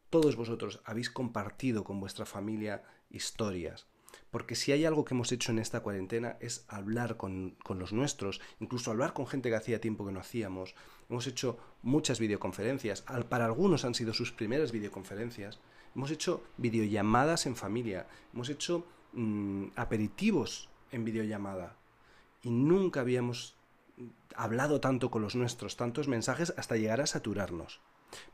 todos 0.09 0.37
vosotros 0.37 0.81
habéis 0.85 1.11
compartido 1.11 1.85
con 1.85 2.01
vuestra 2.01 2.25
familia 2.25 2.85
historias, 3.11 3.87
porque 4.31 4.55
si 4.55 4.73
hay 4.73 4.85
algo 4.85 5.05
que 5.05 5.15
hemos 5.15 5.33
hecho 5.33 5.53
en 5.53 5.59
esta 5.59 5.81
cuarentena 5.81 6.37
es 6.41 6.65
hablar 6.69 7.17
con, 7.17 7.57
los 7.69 7.93
nuestros, 7.93 8.41
incluso 8.61 8.91
hablar 8.91 9.13
con 9.13 9.27
gente 9.27 9.49
que 9.51 9.57
hacía 9.57 9.81
tiempo 9.81 10.07
que 10.07 10.13
no 10.13 10.21
hacíamos. 10.21 10.75
Hemos 11.09 11.27
hecho 11.27 11.59
muchas 11.83 12.19
videoconferencias, 12.19 13.03
para 13.29 13.45
algunos 13.45 13.85
han 13.85 13.95
sido 13.95 14.13
sus 14.13 14.33
primeras 14.33 14.73
videoconferencias. 14.73 15.61
Hemos 15.95 16.11
hecho 16.11 16.43
videollamadas 16.57 17.47
en 17.47 17.57
familia, 17.57 18.07
hemos 18.33 18.49
hecho 18.49 18.87
mm, 19.13 19.67
aperitivos 19.77 20.69
en 20.93 21.05
videollamada 21.05 21.77
y 22.43 22.51
nunca 22.51 23.01
habíamos 23.01 23.57
hablado 24.35 24.81
tanto 24.81 25.11
con 25.11 25.23
los 25.23 25.35
nuestros, 25.35 25.77
tantos 25.77 26.09
mensajes 26.09 26.55
hasta 26.57 26.77
llegar 26.77 27.01
a 27.01 27.07
saturarnos. 27.07 27.81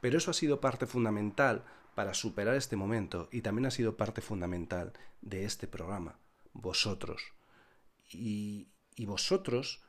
Pero 0.01 0.19
eso 0.19 0.31
ha 0.31 0.35
sido 0.35 0.61
parte 0.61 0.87
fundamental 0.87 1.65
para 1.95 2.15
superar 2.15 2.55
este 2.57 2.77
momento 2.77 3.29
y 3.33 3.43
también 3.43 3.67
ha 3.67 3.71
sido 3.71 3.97
parte 3.97 4.21
fundamental 4.21 4.93
de 5.23 5.45
este 5.45 5.67
programa, 5.67 6.19
vosotros. 6.53 7.23
Y, 8.11 8.69
y 8.95 9.07
vosotros 9.07 9.83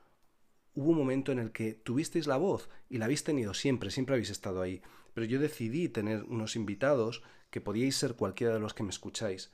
hubo 0.73 0.91
un 0.91 0.97
momento 0.97 1.31
en 1.31 1.39
el 1.39 1.51
que 1.51 1.73
tuvisteis 1.73 2.27
la 2.27 2.37
voz 2.37 2.69
y 2.89 2.97
la 2.97 3.05
habéis 3.05 3.23
tenido 3.23 3.53
siempre, 3.53 3.91
siempre 3.91 4.15
habéis 4.15 4.29
estado 4.29 4.61
ahí. 4.61 4.81
Pero 5.13 5.25
yo 5.25 5.39
decidí 5.39 5.89
tener 5.89 6.23
unos 6.23 6.55
invitados 6.55 7.23
que 7.49 7.61
podíais 7.61 7.95
ser 7.95 8.15
cualquiera 8.15 8.53
de 8.53 8.59
los 8.59 8.73
que 8.73 8.83
me 8.83 8.89
escucháis 8.89 9.51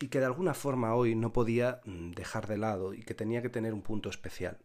y 0.00 0.08
que 0.08 0.20
de 0.20 0.26
alguna 0.26 0.54
forma 0.54 0.94
hoy 0.94 1.14
no 1.14 1.32
podía 1.32 1.80
mm, 1.84 2.12
dejar 2.12 2.46
de 2.46 2.58
lado 2.58 2.94
y 2.94 3.02
que 3.02 3.14
tenía 3.14 3.42
que 3.42 3.48
tener 3.48 3.74
un 3.74 3.82
punto 3.82 4.10
especial. 4.10 4.58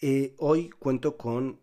Eh, 0.00 0.34
hoy 0.38 0.70
cuento 0.70 1.16
con, 1.16 1.60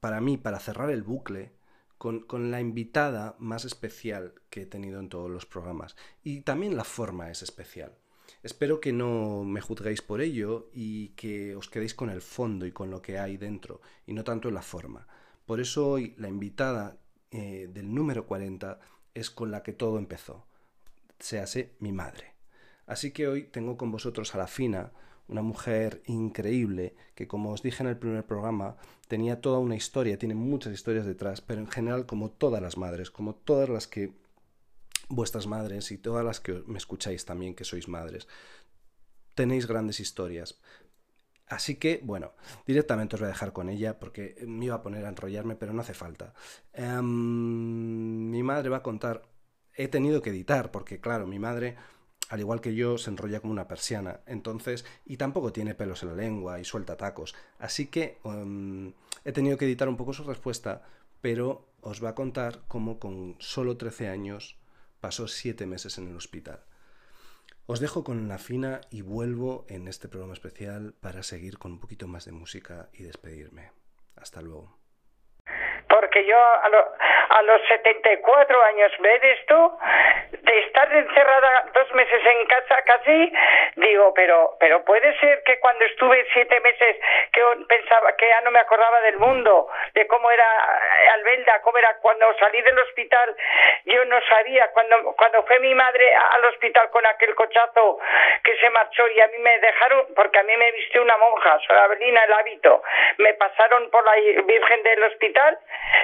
para 0.00 0.20
mí, 0.20 0.36
para 0.36 0.60
cerrar 0.60 0.90
el 0.90 1.02
bucle, 1.02 1.52
con, 1.98 2.50
la 2.50 2.60
invitada 2.60 3.34
más 3.38 3.64
especial 3.64 4.34
que 4.50 4.62
he 4.62 4.66
tenido 4.66 5.00
en 5.00 5.08
todos 5.08 5.30
los 5.30 5.46
programas. 5.46 5.96
Y 6.22 6.42
también 6.42 6.76
la 6.76 6.84
forma 6.84 7.30
es 7.30 7.42
especial. 7.42 7.96
Espero 8.42 8.80
que 8.80 8.92
no 8.92 9.44
me 9.44 9.60
juzguéis 9.60 10.02
por 10.02 10.20
ello 10.20 10.70
y 10.72 11.08
que 11.10 11.56
os 11.56 11.68
quedéis 11.68 11.94
con 11.94 12.10
el 12.10 12.20
fondo 12.20 12.66
y 12.66 12.72
con 12.72 12.90
lo 12.90 13.00
que 13.02 13.18
hay 13.18 13.38
dentro, 13.38 13.80
y 14.06 14.12
no 14.12 14.22
tanto 14.22 14.48
en 14.48 14.54
la 14.54 14.62
forma. 14.62 15.06
Por 15.46 15.60
eso 15.60 15.88
hoy 15.88 16.14
la 16.18 16.28
invitada 16.28 16.98
eh, 17.30 17.68
del 17.72 17.92
número 17.94 18.26
40 18.26 18.78
es 19.14 19.30
con 19.30 19.50
la 19.50 19.62
que 19.62 19.72
todo 19.72 19.98
empezó. 19.98 20.46
Se 21.18 21.40
hace 21.40 21.74
mi 21.80 21.92
madre. 21.92 22.34
Así 22.86 23.12
que 23.12 23.28
hoy 23.28 23.44
tengo 23.44 23.76
con 23.76 23.90
vosotros 23.90 24.34
a 24.34 24.38
la 24.38 24.46
fina, 24.46 24.92
una 25.28 25.42
mujer 25.42 26.02
increíble 26.06 26.94
que, 27.14 27.26
como 27.26 27.50
os 27.52 27.62
dije 27.62 27.82
en 27.82 27.88
el 27.88 27.96
primer 27.96 28.24
programa, 28.24 28.76
tenía 29.08 29.40
toda 29.40 29.58
una 29.58 29.76
historia, 29.76 30.18
tiene 30.18 30.34
muchas 30.34 30.72
historias 30.72 31.06
detrás, 31.06 31.40
pero 31.40 31.60
en 31.60 31.68
general, 31.68 32.06
como 32.06 32.30
todas 32.30 32.62
las 32.62 32.76
madres, 32.76 33.10
como 33.10 33.34
todas 33.34 33.68
las 33.68 33.86
que 33.86 34.12
vuestras 35.08 35.46
madres 35.46 35.90
y 35.90 35.98
todas 35.98 36.24
las 36.24 36.40
que 36.40 36.62
me 36.66 36.78
escucháis 36.78 37.24
también 37.24 37.54
que 37.54 37.64
sois 37.64 37.88
madres, 37.88 38.28
tenéis 39.34 39.66
grandes 39.66 40.00
historias. 40.00 40.60
Así 41.46 41.76
que, 41.76 42.00
bueno, 42.02 42.32
directamente 42.66 43.16
os 43.16 43.20
voy 43.20 43.26
a 43.26 43.32
dejar 43.32 43.52
con 43.52 43.68
ella 43.68 43.98
porque 43.98 44.36
me 44.46 44.66
iba 44.66 44.76
a 44.76 44.82
poner 44.82 45.04
a 45.04 45.10
enrollarme, 45.10 45.56
pero 45.56 45.72
no 45.72 45.82
hace 45.82 45.94
falta. 45.94 46.34
Em, 46.72 48.30
mi 48.30 48.42
madre 48.42 48.70
va 48.70 48.78
a 48.78 48.82
contar, 48.82 49.22
he 49.74 49.88
tenido 49.88 50.22
que 50.22 50.30
editar 50.30 50.70
porque, 50.70 51.00
claro, 51.00 51.26
mi 51.26 51.38
madre, 51.38 51.76
al 52.30 52.40
igual 52.40 52.60
que 52.60 52.74
yo, 52.74 52.98
se 52.98 53.10
enrolla 53.10 53.40
como 53.40 53.52
una 53.52 53.68
persiana, 53.68 54.20
entonces, 54.26 54.84
y 55.04 55.16
tampoco 55.16 55.52
tiene 55.52 55.74
pelos 55.74 56.02
en 56.02 56.10
la 56.10 56.14
lengua 56.14 56.58
y 56.60 56.64
suelta 56.64 56.96
tacos. 56.96 57.34
Así 57.58 57.86
que 57.86 58.18
em, 58.24 58.92
he 59.24 59.32
tenido 59.32 59.56
que 59.56 59.66
editar 59.66 59.88
un 59.88 59.96
poco 59.96 60.12
su 60.12 60.24
respuesta, 60.24 60.82
pero 61.20 61.66
os 61.80 62.02
va 62.02 62.10
a 62.10 62.14
contar 62.14 62.62
cómo 62.66 62.98
con 62.98 63.36
solo 63.38 63.76
13 63.76 64.08
años 64.08 64.56
pasó 65.00 65.28
7 65.28 65.66
meses 65.66 65.98
en 65.98 66.08
el 66.08 66.16
hospital. 66.16 66.60
Os 67.66 67.80
dejo 67.80 68.04
con 68.04 68.28
la 68.28 68.38
fina 68.38 68.82
y 68.90 69.00
vuelvo 69.02 69.64
en 69.68 69.88
este 69.88 70.08
programa 70.08 70.34
especial 70.34 70.94
para 71.00 71.22
seguir 71.22 71.58
con 71.58 71.72
un 71.72 71.80
poquito 71.80 72.06
más 72.06 72.26
de 72.26 72.32
música 72.32 72.90
y 72.92 73.04
despedirme. 73.04 73.70
Hasta 74.16 74.42
luego. 74.42 74.78
Porque 76.14 76.28
yo 76.28 76.38
a, 76.38 76.70
a 77.30 77.42
los 77.42 77.60
74 77.66 78.62
años, 78.62 78.92
¿ves 79.00 79.20
esto? 79.40 79.78
De 80.30 80.58
estar 80.60 80.94
encerrada 80.94 81.66
dos 81.74 81.92
meses 81.92 82.24
en 82.24 82.46
casa 82.46 82.82
casi, 82.82 83.32
digo, 83.74 84.14
pero, 84.14 84.56
pero 84.60 84.84
puede 84.84 85.18
ser 85.18 85.42
que 85.42 85.58
cuando 85.58 85.84
estuve 85.84 86.24
siete 86.32 86.60
meses 86.60 86.98
que 87.32 87.42
pensaba 87.66 88.14
que 88.16 88.28
ya 88.28 88.42
no 88.42 88.52
me 88.52 88.60
acordaba 88.60 89.00
del 89.00 89.18
mundo, 89.18 89.68
de 89.94 90.06
cómo 90.06 90.30
era 90.30 90.46
Albelda, 91.14 91.60
cómo 91.62 91.78
era 91.78 91.96
cuando 91.96 92.32
salí 92.38 92.62
del 92.62 92.78
hospital, 92.78 93.34
yo 93.86 94.04
no 94.04 94.20
sabía, 94.28 94.70
cuando, 94.72 95.16
cuando 95.16 95.42
fue 95.46 95.58
mi 95.58 95.74
madre 95.74 96.14
al 96.14 96.44
hospital 96.44 96.90
con 96.90 97.04
aquel 97.06 97.34
cochazo 97.34 97.98
que 98.44 98.56
se 98.58 98.70
marchó 98.70 99.08
y 99.08 99.20
a 99.20 99.26
mí 99.28 99.38
me 99.38 99.58
dejaron, 99.58 100.06
porque 100.14 100.38
a 100.38 100.44
mí 100.44 100.56
me 100.56 100.70
vistió 100.72 101.02
una 101.02 101.16
monja, 101.16 101.58
Sorabelina, 101.66 102.22
el 102.22 102.32
hábito, 102.34 102.82
me 103.18 103.34
pasaron 103.34 103.90
por 103.90 104.04
la 104.04 104.14
Virgen 104.14 104.82
del 104.84 105.02
hospital 105.04 105.58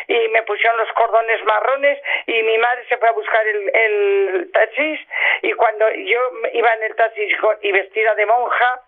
y 0.09 0.29
me 0.29 0.43
pusieron 0.43 0.79
los 0.79 0.91
cordones 0.93 1.43
marrones 1.45 1.99
y 2.27 2.43
mi 2.43 2.59
madre 2.59 2.85
se 2.89 2.97
fue 2.97 3.09
a 3.09 3.13
buscar 3.13 3.47
el, 3.47 3.71
el 3.75 4.51
taxis 4.53 5.01
y 5.43 5.53
cuando 5.53 5.91
yo 5.91 6.21
iba 6.53 6.75
en 6.75 6.83
el 6.83 6.97
taxis 6.97 7.37
y 7.63 7.73
vestida 7.73 8.15
de 8.15 8.27
monja, 8.27 8.83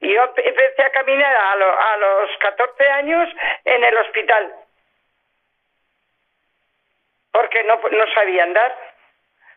yo 0.00 0.32
empecé 0.36 0.82
a 0.82 0.90
caminar 0.90 1.34
a, 1.34 1.52
a 1.52 1.96
los 1.96 2.36
14 2.38 2.88
años 2.90 3.28
en 3.64 3.84
el 3.84 3.96
hospital. 3.96 4.54
Porque 7.32 7.62
no, 7.64 7.80
no 7.90 8.12
sabía 8.14 8.44
andar, 8.44 8.74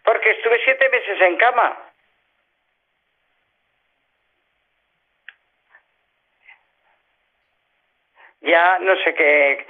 porque 0.04 0.32
estuve 0.32 0.60
siete 0.64 0.90
meses 0.90 1.22
en 1.22 1.38
cama. 1.38 1.91
Ya 8.42 8.80
no 8.80 8.96
sé 8.98 9.14
qué, 9.14 9.66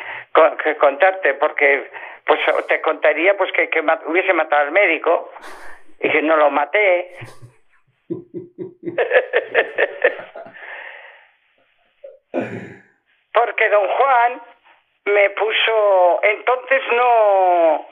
contarte, 0.79 1.35
porque 1.35 1.91
pues 2.25 2.39
te 2.67 2.81
contaría 2.81 3.37
pues 3.37 3.51
que, 3.51 3.69
que 3.69 3.83
hubiese 4.05 4.33
matado 4.33 4.63
al 4.63 4.71
médico 4.71 5.31
y 5.99 6.09
que 6.09 6.21
no 6.21 6.37
lo 6.37 6.49
maté. 6.49 7.17
porque 13.33 13.69
don 13.69 13.87
Juan 13.87 14.41
me 15.05 15.29
puso, 15.31 16.19
entonces 16.23 16.81
no, 16.93 17.87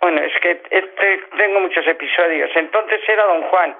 bueno, 0.00 0.22
es 0.22 0.32
que 0.40 0.62
este, 0.70 1.18
tengo 1.36 1.60
muchos 1.60 1.86
episodios. 1.86 2.50
Entonces 2.54 3.00
era 3.06 3.24
don 3.24 3.42
Juan, 3.42 3.76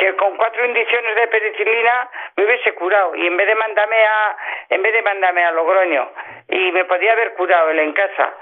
que 0.00 0.16
con 0.16 0.34
cuatro 0.38 0.64
indiciones 0.64 1.14
de 1.14 1.28
penicilina 1.28 2.08
me 2.34 2.44
hubiese 2.46 2.72
curado 2.72 3.14
y 3.14 3.26
en 3.26 3.36
vez 3.36 3.46
de 3.46 3.54
mandarme 3.54 4.02
a, 4.02 4.36
en 4.70 4.82
vez 4.82 4.94
de 4.94 5.02
mandarme 5.02 5.44
a 5.44 5.52
Logroño 5.52 6.10
y 6.48 6.72
me 6.72 6.86
podía 6.86 7.12
haber 7.12 7.34
curado 7.34 7.70
él 7.70 7.80
en 7.80 7.92
casa 7.92 8.32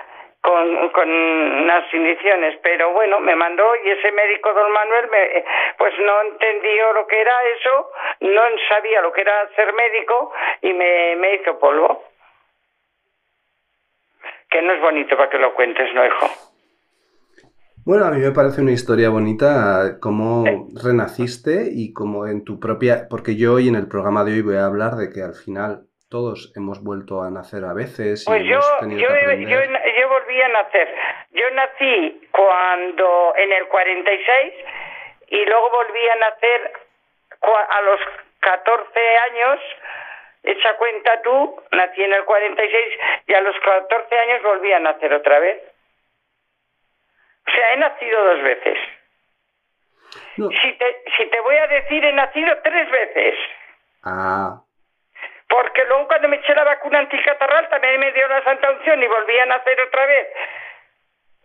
con, 0.40 0.88
con 0.90 1.10
unas 1.10 1.92
indiciones, 1.92 2.60
pero 2.62 2.92
bueno, 2.92 3.18
me 3.18 3.34
mandó 3.34 3.74
y 3.84 3.90
ese 3.90 4.12
médico 4.12 4.52
don 4.52 4.70
Manuel 4.70 5.08
me, 5.08 5.44
pues 5.76 5.98
no 5.98 6.22
entendió 6.22 6.92
lo 6.92 7.08
que 7.08 7.20
era 7.20 7.44
eso, 7.56 7.90
no 8.20 8.42
sabía 8.68 9.00
lo 9.00 9.12
que 9.12 9.22
era 9.22 9.48
ser 9.56 9.72
médico 9.72 10.32
y 10.62 10.72
me, 10.72 11.16
me 11.16 11.34
hizo 11.34 11.58
polvo. 11.58 12.04
Que 14.48 14.62
no 14.62 14.74
es 14.74 14.80
bonito 14.80 15.16
para 15.16 15.28
que 15.28 15.38
lo 15.38 15.52
cuentes, 15.54 15.92
¿no, 15.92 16.06
hijo? 16.06 16.47
Bueno, 17.88 18.04
a 18.04 18.10
mí 18.10 18.20
me 18.20 18.36
parece 18.36 18.60
una 18.60 18.76
historia 18.76 19.08
bonita 19.08 19.96
cómo 19.98 20.44
renaciste 20.76 21.72
y 21.72 21.94
cómo 21.94 22.26
en 22.26 22.44
tu 22.44 22.60
propia... 22.60 23.08
Porque 23.08 23.32
yo 23.32 23.54
hoy 23.54 23.68
en 23.72 23.80
el 23.80 23.88
programa 23.88 24.28
de 24.28 24.32
hoy 24.36 24.42
voy 24.42 24.60
a 24.60 24.68
hablar 24.68 25.00
de 25.00 25.08
que 25.08 25.24
al 25.24 25.32
final 25.32 25.88
todos 26.12 26.52
hemos 26.52 26.84
vuelto 26.84 27.24
a 27.24 27.30
nacer 27.30 27.64
a 27.64 27.72
veces. 27.72 28.28
Y 28.28 28.28
pues 28.28 28.44
yo, 28.44 28.60
yo, 28.92 29.08
yo, 29.08 30.04
volví 30.04 30.36
a 30.36 30.48
nacer. 30.52 30.88
Yo 31.32 31.48
nací 31.56 32.28
cuando 32.28 33.32
en 33.40 33.52
el 33.56 33.64
46 33.72 34.52
y 35.32 35.46
luego 35.46 35.70
volví 35.72 36.04
a 36.12 36.16
nacer 36.28 36.60
a 37.40 37.80
los 37.88 38.00
14 38.40 39.00
años. 39.32 39.60
Echa 40.44 40.76
cuenta 40.76 41.22
tú, 41.24 41.56
nací 41.72 42.04
en 42.04 42.12
el 42.12 42.24
46 42.26 42.84
y 43.28 43.32
a 43.32 43.40
los 43.40 43.56
14 43.64 44.18
años 44.28 44.42
volví 44.42 44.72
a 44.74 44.78
nacer 44.78 45.14
otra 45.14 45.38
vez. 45.38 45.77
O 47.48 47.50
sea, 47.50 47.72
he 47.72 47.76
nacido 47.78 48.24
dos 48.24 48.42
veces. 48.42 48.78
Si, 50.36 50.72
te, 50.74 51.04
si 51.16 51.26
te 51.26 51.40
voy 51.40 51.56
a 51.56 51.66
decir, 51.66 52.04
he 52.04 52.12
nacido 52.12 52.56
tres 52.62 52.90
veces. 52.90 53.34
Ah. 54.04 54.60
Porque 55.48 55.84
luego 55.86 56.06
cuando 56.08 56.28
me 56.28 56.36
eché 56.36 56.54
la 56.54 56.64
vacuna 56.64 57.00
anticatarral 57.00 57.68
también 57.70 58.00
me 58.00 58.12
dio 58.12 58.28
la 58.28 58.44
santa 58.44 58.70
unción 58.70 59.02
y 59.02 59.06
volví 59.06 59.38
a 59.38 59.46
nacer 59.46 59.80
otra 59.80 60.06
vez. 60.06 60.28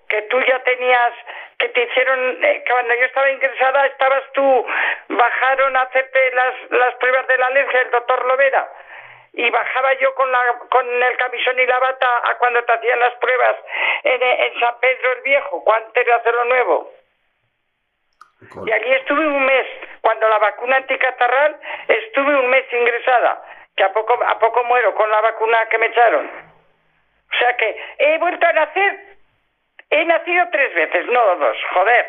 Que 0.10 0.22
tú 0.24 0.40
ya 0.42 0.60
tenías, 0.60 1.14
que 1.58 1.70
te 1.70 1.84
hicieron, 1.84 2.44
eh, 2.44 2.64
cuando 2.70 2.94
yo 2.96 3.06
estaba 3.06 3.32
ingresada 3.32 3.86
estabas 3.88 4.24
tú, 4.34 4.66
bajaron 5.10 5.76
a 5.78 5.82
hacerte 5.82 6.32
las, 6.36 6.54
las 6.72 6.96
pruebas 6.96 7.28
de 7.28 7.38
la 7.38 7.48
alergia, 7.48 7.82
el 7.82 7.92
doctor 7.92 8.26
Lovera 8.26 8.70
y 9.34 9.50
bajaba 9.50 9.94
yo 10.00 10.14
con, 10.14 10.32
la, 10.32 10.40
con 10.70 10.88
el 10.88 11.18
camisón 11.18 11.60
y 11.60 11.66
la 11.66 11.80
bata 11.80 12.08
a 12.24 12.38
cuando 12.38 12.64
te 12.64 12.74
hacían 12.74 13.00
las 13.00 13.14
pruebas 13.16 13.56
en, 14.04 14.22
en 14.22 14.60
San 14.60 14.76
Pedro 14.80 15.12
el 15.18 15.22
Viejo, 15.24 15.64
antes 15.74 16.06
de 16.06 16.14
hacerlo 16.14 16.46
nuevo. 16.46 16.92
Y 18.66 18.72
allí 18.72 18.92
estuve 18.94 19.26
un 19.26 19.46
mes, 19.46 19.66
cuando 20.02 20.28
la 20.28 20.38
vacuna 20.38 20.78
anticatarral, 20.78 21.60
estuve 21.88 22.40
un 22.40 22.50
mes 22.50 22.66
ingresada, 22.72 23.42
que 23.76 23.84
a 23.84 23.94
poco, 23.94 24.14
a 24.24 24.38
poco 24.38 24.64
muero 24.66 24.94
con 24.96 25.10
la 25.10 25.22
vacuna 25.22 25.66
que 25.70 25.78
me 25.78 25.88
echaron. 25.88 26.28
O 26.28 27.38
sea 27.40 27.58
que 27.58 27.82
he 27.98 28.18
vuelto 28.20 28.46
a 28.46 28.54
nacer, 28.54 29.18
he 29.90 30.06
nacido 30.06 30.46
tres 30.52 30.76
veces, 30.76 31.06
no 31.08 31.36
dos, 31.38 31.58
joder. 31.74 32.06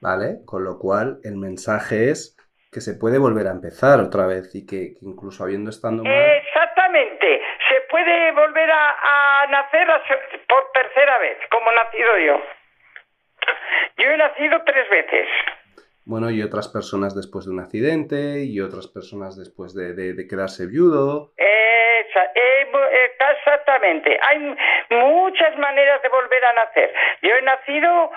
Vale, 0.00 0.44
con 0.44 0.62
lo 0.62 0.78
cual 0.78 1.18
el 1.24 1.36
mensaje 1.36 2.10
es 2.10 2.35
que 2.76 2.82
se 2.82 2.92
puede 2.92 3.16
volver 3.16 3.46
a 3.46 3.52
empezar 3.52 4.00
otra 4.00 4.26
vez 4.26 4.54
y 4.54 4.66
que, 4.66 5.00
incluso 5.00 5.42
habiendo 5.42 5.70
estado 5.70 6.04
mal... 6.04 6.12
Exactamente, 6.12 7.40
se 7.70 7.80
puede 7.88 8.32
volver 8.32 8.70
a, 8.70 9.46
nacer 9.48 9.88
por 10.46 10.70
tercera 10.74 11.16
vez, 11.16 11.38
como 11.50 11.72
he 11.72 11.74
nacido 11.74 12.18
yo. 12.18 12.36
Yo 13.96 14.10
he 14.10 14.16
nacido 14.18 14.62
tres 14.66 14.90
veces. 14.90 15.26
Bueno, 16.04 16.28
y 16.28 16.42
otras 16.42 16.68
personas 16.68 17.16
después 17.16 17.46
de 17.46 17.52
un 17.52 17.60
accidente, 17.60 18.44
y 18.44 18.60
otras 18.60 18.88
personas 18.88 19.38
después 19.38 19.74
de, 19.74 20.26
quedarse 20.28 20.66
viudo. 20.66 21.32
exactamente. 23.40 24.18
Hay 24.20 24.38
muchas 24.90 25.56
maneras 25.56 26.02
de 26.02 26.08
volver 26.10 26.44
a 26.44 26.52
nacer. 26.52 26.92
Yo 27.22 27.30
he 27.36 27.42
nacido 27.42 28.10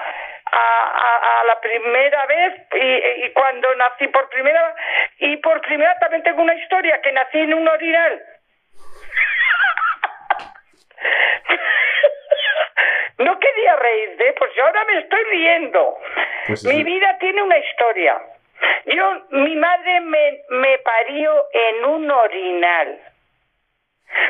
a, 0.52 1.44
la 1.46 1.62
primera 1.62 2.26
vez 2.26 2.54
y, 2.74 3.30
cuando 3.32 3.74
nací 3.76 4.08
por 4.08 4.28
primera 4.30 4.76
y 5.20 5.38
por 5.38 5.62
primera 5.62 5.98
también 6.00 6.24
tengo 6.24 6.42
una 6.42 6.56
historia 6.56 7.00
que 7.02 7.12
nací 7.12 7.38
en 7.40 7.54
un 7.54 7.68
orinal. 7.68 8.24
no 13.20 13.40
quería 13.40 13.76
reírte, 13.76 14.34
pues 14.38 14.52
ahora 14.60 14.84
me 14.86 15.00
estoy 15.00 15.24
riendo. 15.26 15.98
Pues 16.48 16.66
mi 16.66 16.84
vida 16.84 17.18
tiene 17.20 17.44
una 17.44 17.58
historia. 17.58 18.18
Yo, 18.86 19.22
mi 19.32 19.56
madre 19.56 20.02
me, 20.02 20.42
me 20.50 20.78
parió 20.80 21.48
en 21.54 21.86
un 21.86 22.12
orinal 22.12 23.00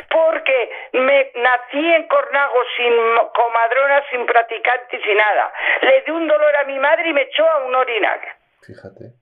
porque 0.09 0.71
me 0.93 1.31
nací 1.35 1.93
en 1.93 2.07
Cornago 2.07 2.59
sin 2.77 2.93
comadrona, 3.33 4.03
sin 4.09 4.25
practicantes 4.25 5.01
y 5.05 5.15
nada. 5.15 5.53
Le 5.81 6.01
di 6.01 6.11
un 6.11 6.27
dolor 6.27 6.55
a 6.55 6.63
mi 6.65 6.79
madre 6.79 7.09
y 7.09 7.13
me 7.13 7.21
echó 7.23 7.49
a 7.49 7.65
un 7.65 7.75
orinal. 7.75 8.19
Fíjate. 8.65 9.13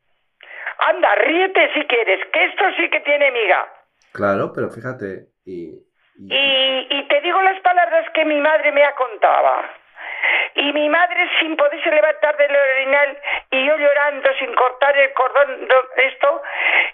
Anda, 0.79 1.15
ríete 1.15 1.73
si 1.73 1.85
quieres, 1.87 2.25
que 2.31 2.45
esto 2.45 2.63
sí 2.77 2.89
que 2.89 2.99
tiene 3.01 3.31
miga. 3.31 3.67
Claro, 4.13 4.51
pero 4.53 4.69
fíjate. 4.69 5.27
Y, 5.45 5.73
y... 6.19 6.87
y, 6.89 7.07
te 7.07 7.21
digo 7.21 7.41
las 7.41 7.59
palabras 7.61 8.09
que 8.13 8.25
mi 8.25 8.39
madre 8.39 8.71
me 8.71 8.83
ha 8.83 8.93
contado. 8.95 9.63
Y 10.57 10.73
mi 10.73 10.89
madre 10.89 11.29
sin 11.39 11.55
poderse 11.55 11.89
levantar 11.91 12.35
del 12.35 12.55
orinal 12.55 13.17
y 13.51 13.65
yo 13.67 13.77
llorando 13.77 14.33
sin 14.39 14.53
cortar 14.55 14.97
el 14.97 15.13
cordón 15.13 15.67
esto 15.97 16.41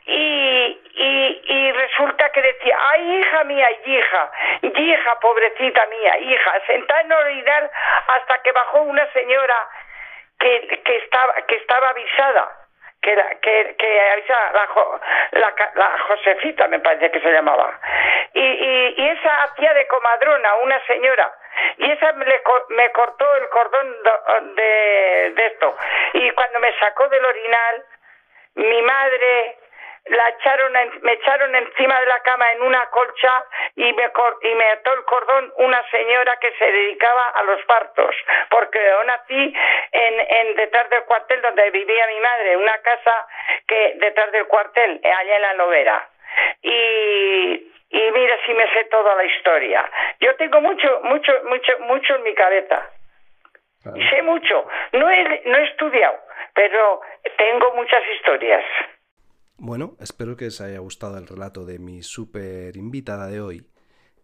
y, 0.05 0.79
y, 0.95 1.71
resulta 1.71 2.29
que 2.31 2.41
decía 2.41 2.77
ay 2.91 3.19
hija 3.19 3.43
mía 3.45 3.67
hija 3.85 4.31
hija 4.61 5.19
pobrecita 5.19 5.85
mía 5.85 6.17
hija 6.19 6.51
sentada 6.67 7.01
en 7.01 7.11
orinal 7.11 7.71
hasta 8.15 8.41
que 8.41 8.51
bajó 8.51 8.81
una 8.81 9.05
señora 9.13 9.55
que, 10.39 10.81
que 10.83 10.97
estaba 10.97 11.33
que 11.47 11.55
estaba 11.55 11.89
avisada 11.89 12.62
que, 13.03 13.15
que, 13.41 13.75
que 13.77 14.23
la, 14.29 14.67
la, 15.31 15.53
la, 15.75 15.97
Josefita 16.07 16.67
me 16.67 16.79
parece 16.79 17.11
que 17.11 17.19
se 17.19 17.31
llamaba 17.31 17.79
y, 18.33 18.39
y, 18.39 18.93
y 18.97 19.09
esa 19.09 19.43
hacía 19.43 19.73
de 19.73 19.85
comadrona 19.87 20.55
una 20.63 20.79
señora 20.87 21.31
y 21.77 21.91
esa 21.91 22.13
me, 22.13 22.25
me 22.69 22.91
cortó 22.91 23.35
el 23.35 23.49
cordón 23.49 23.95
de, 24.55 25.33
de 25.35 25.45
esto. 25.47 25.75
Y 26.13 26.29
cuando 26.31 26.59
me 26.59 26.73
sacó 26.79 27.07
del 27.09 27.23
orinal, 27.23 27.85
mi 28.55 28.81
madre 28.81 29.57
la 30.05 30.29
echaron 30.29 30.73
me 31.01 31.13
echaron 31.13 31.55
encima 31.55 31.99
de 31.99 32.05
la 32.07 32.19
cama 32.19 32.51
en 32.51 32.61
una 32.61 32.89
colcha 32.89 33.45
y 33.75 33.93
me 33.93 34.11
y 34.41 34.55
me 34.55 34.65
ató 34.71 34.93
el 34.93 35.03
cordón 35.05 35.53
una 35.57 35.81
señora 35.89 36.37
que 36.37 36.51
se 36.59 36.71
dedicaba 36.71 37.29
a 37.29 37.43
los 37.43 37.63
partos 37.65 38.15
porque 38.49 38.83
yo 38.83 39.03
nací 39.05 39.53
en, 39.91 40.19
en 40.19 40.55
detrás 40.55 40.89
del 40.89 41.03
cuartel 41.03 41.41
donde 41.41 41.71
vivía 41.71 42.07
mi 42.07 42.19
madre 42.19 42.57
una 42.57 42.77
casa 42.79 43.27
que 43.65 43.93
detrás 43.95 44.31
del 44.33 44.45
cuartel 44.47 44.99
allá 45.03 45.35
en 45.35 45.41
la 45.41 45.53
novera 45.53 46.09
y 46.61 47.69
y 47.93 48.11
mira 48.11 48.37
si 48.45 48.53
me 48.55 48.67
sé 48.73 48.85
toda 48.85 49.13
la 49.13 49.23
historia. 49.23 49.87
Yo 50.19 50.35
tengo 50.37 50.59
mucho, 50.61 51.01
mucho, 51.03 51.31
mucho, 51.45 51.79
mucho 51.81 52.15
en 52.15 52.23
mi 52.23 52.33
cabeza. 52.33 52.89
Sé 54.09 54.21
mucho. 54.23 54.67
No 54.93 55.11
he, 55.11 55.41
no 55.45 55.57
he 55.57 55.63
estudiado, 55.65 56.17
pero 56.55 57.01
tengo 57.37 57.71
muchas 57.75 58.01
historias. 58.15 58.65
Bueno, 59.57 59.95
espero 59.99 60.35
que 60.35 60.47
os 60.47 60.61
haya 60.61 60.79
gustado 60.79 61.17
el 61.17 61.27
relato 61.27 61.65
de 61.65 61.79
mi 61.79 62.03
súper 62.03 62.75
invitada 62.75 63.27
de 63.27 63.39
hoy 63.39 63.67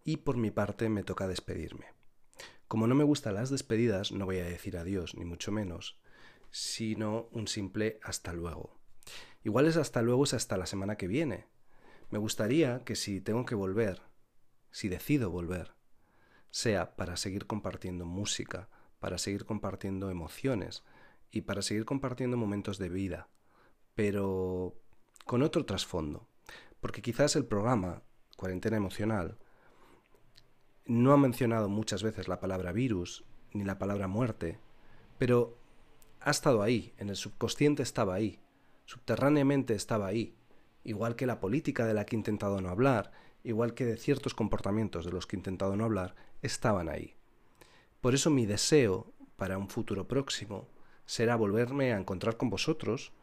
y 0.03 0.17
por 0.17 0.37
mi 0.37 0.51
parte 0.51 0.89
me 0.89 1.03
toca 1.03 1.27
despedirme. 1.27 1.85
Como 2.67 2.87
no 2.87 2.95
me 2.95 3.03
gustan 3.03 3.35
las 3.35 3.49
despedidas, 3.49 4.11
no 4.11 4.25
voy 4.25 4.39
a 4.39 4.45
decir 4.45 4.77
adiós, 4.77 5.15
ni 5.15 5.25
mucho 5.25 5.51
menos, 5.51 5.99
sino 6.51 7.29
un 7.31 7.47
simple 7.47 7.99
hasta 8.03 8.33
luego. 8.33 8.79
Igual 9.43 9.67
es 9.67 9.77
hasta 9.77 10.01
luego 10.01 10.23
es 10.23 10.33
hasta 10.33 10.57
la 10.57 10.65
semana 10.65 10.97
que 10.97 11.07
viene, 11.07 11.47
me 12.09 12.17
gustaría 12.17 12.83
que 12.83 12.95
si 12.95 13.21
tengo 13.21 13.45
que 13.45 13.55
volver, 13.55 14.01
si 14.71 14.89
decido 14.89 15.29
volver, 15.29 15.73
sea 16.49 16.95
para 16.95 17.17
seguir 17.17 17.45
compartiendo 17.45 18.05
música, 18.05 18.67
para 18.99 19.19
seguir 19.19 19.45
compartiendo 19.45 20.09
emociones 20.09 20.83
y 21.31 21.41
para 21.41 21.61
seguir 21.61 21.85
compartiendo 21.85 22.35
momentos 22.35 22.79
de 22.79 22.89
vida, 22.89 23.29
pero 23.93 24.75
con 25.29 25.43
otro 25.43 25.63
trasfondo. 25.63 26.25
Porque 26.81 27.03
quizás 27.03 27.35
el 27.35 27.45
programa 27.45 28.01
Cuarentena 28.35 28.77
Emocional 28.77 29.37
no 30.87 31.13
ha 31.13 31.17
mencionado 31.17 31.69
muchas 31.69 32.01
veces 32.01 32.27
la 32.27 32.39
palabra 32.39 32.71
virus 32.71 33.25
ni 33.53 33.63
la 33.63 33.77
palabra 33.77 34.07
muerte, 34.07 34.57
pero 35.19 35.55
ha 36.19 36.31
estado 36.31 36.63
ahí, 36.63 36.95
en 36.97 37.09
el 37.09 37.15
subconsciente 37.15 37.83
estaba 37.83 38.15
ahí, 38.15 38.39
subterráneamente 38.85 39.75
estaba 39.75 40.07
ahí, 40.07 40.35
igual 40.83 41.15
que 41.15 41.27
la 41.27 41.39
política 41.39 41.85
de 41.85 41.93
la 41.93 42.07
que 42.07 42.15
he 42.15 42.17
intentado 42.17 42.59
no 42.59 42.69
hablar, 42.69 43.11
igual 43.43 43.75
que 43.75 43.85
de 43.85 43.97
ciertos 43.97 44.33
comportamientos 44.33 45.05
de 45.05 45.11
los 45.11 45.27
que 45.27 45.35
he 45.35 45.39
intentado 45.39 45.75
no 45.75 45.85
hablar, 45.85 46.15
estaban 46.41 46.89
ahí. 46.89 47.13
Por 48.01 48.15
eso 48.15 48.31
mi 48.31 48.47
deseo 48.47 49.13
para 49.35 49.59
un 49.59 49.69
futuro 49.69 50.07
próximo 50.07 50.67
será 51.05 51.35
volverme 51.35 51.93
a 51.93 51.99
encontrar 51.99 52.35
con 52.35 52.49
vosotros, 52.49 53.13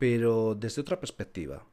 pero 0.00 0.54
desde 0.54 0.80
otra 0.80 0.98
perspectiva, 0.98 1.66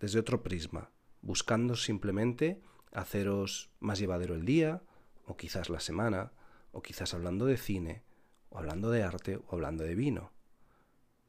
desde 0.00 0.18
otro 0.18 0.42
prisma, 0.42 0.90
buscando 1.20 1.76
simplemente 1.76 2.60
haceros 2.90 3.70
más 3.78 4.00
llevadero 4.00 4.34
el 4.34 4.44
día, 4.44 4.82
o 5.26 5.36
quizás 5.36 5.70
la 5.70 5.78
semana, 5.78 6.32
o 6.72 6.82
quizás 6.82 7.14
hablando 7.14 7.46
de 7.46 7.56
cine, 7.56 8.02
o 8.50 8.58
hablando 8.58 8.90
de 8.90 9.04
arte, 9.04 9.36
o 9.36 9.54
hablando 9.54 9.84
de 9.84 9.94
vino. 9.94 10.32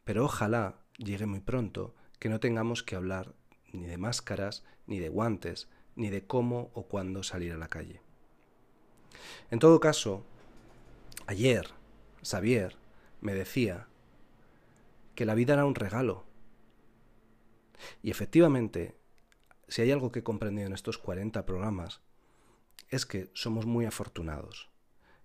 Pero 0.06 0.26
ojalá 0.26 0.80
llegue 0.98 1.28
muy 1.28 1.40
pronto 1.40 1.94
que 2.18 2.30
no 2.30 2.40
tengamos 2.40 2.82
que 2.82 2.96
hablar 2.96 3.36
ni 3.72 3.86
de 3.86 4.00
máscaras, 4.00 4.64
ni 4.88 4.98
de 4.98 5.10
guantes, 5.10 5.70
ni 5.96 6.10
de 6.10 6.26
cómo 6.26 6.72
o 6.74 6.88
cuándo 6.88 7.22
salir 7.22 7.54
a 7.54 7.58
la 7.58 7.68
calle. 7.68 8.02
En 9.52 9.60
todo 9.60 9.80
caso, 9.80 10.26
ayer 11.28 11.68
Xavier 12.24 12.76
me 13.22 13.36
decía 13.36 13.88
que 15.16 15.26
la 15.26 15.36
vida 15.36 15.54
era 15.54 15.66
un 15.66 15.76
regalo. 15.76 16.26
Y 18.02 18.12
efectivamente, 18.12 18.98
si 19.68 19.82
hay 19.82 19.92
algo 19.92 20.12
que 20.12 20.20
he 20.20 20.24
comprendido 20.24 20.68
en 20.68 20.74
estos 20.74 20.98
40 20.98 21.46
programas, 21.46 22.02
es 22.90 23.06
que 23.06 23.32
somos 23.34 23.66
muy 23.66 23.86
afortunados, 23.86 24.70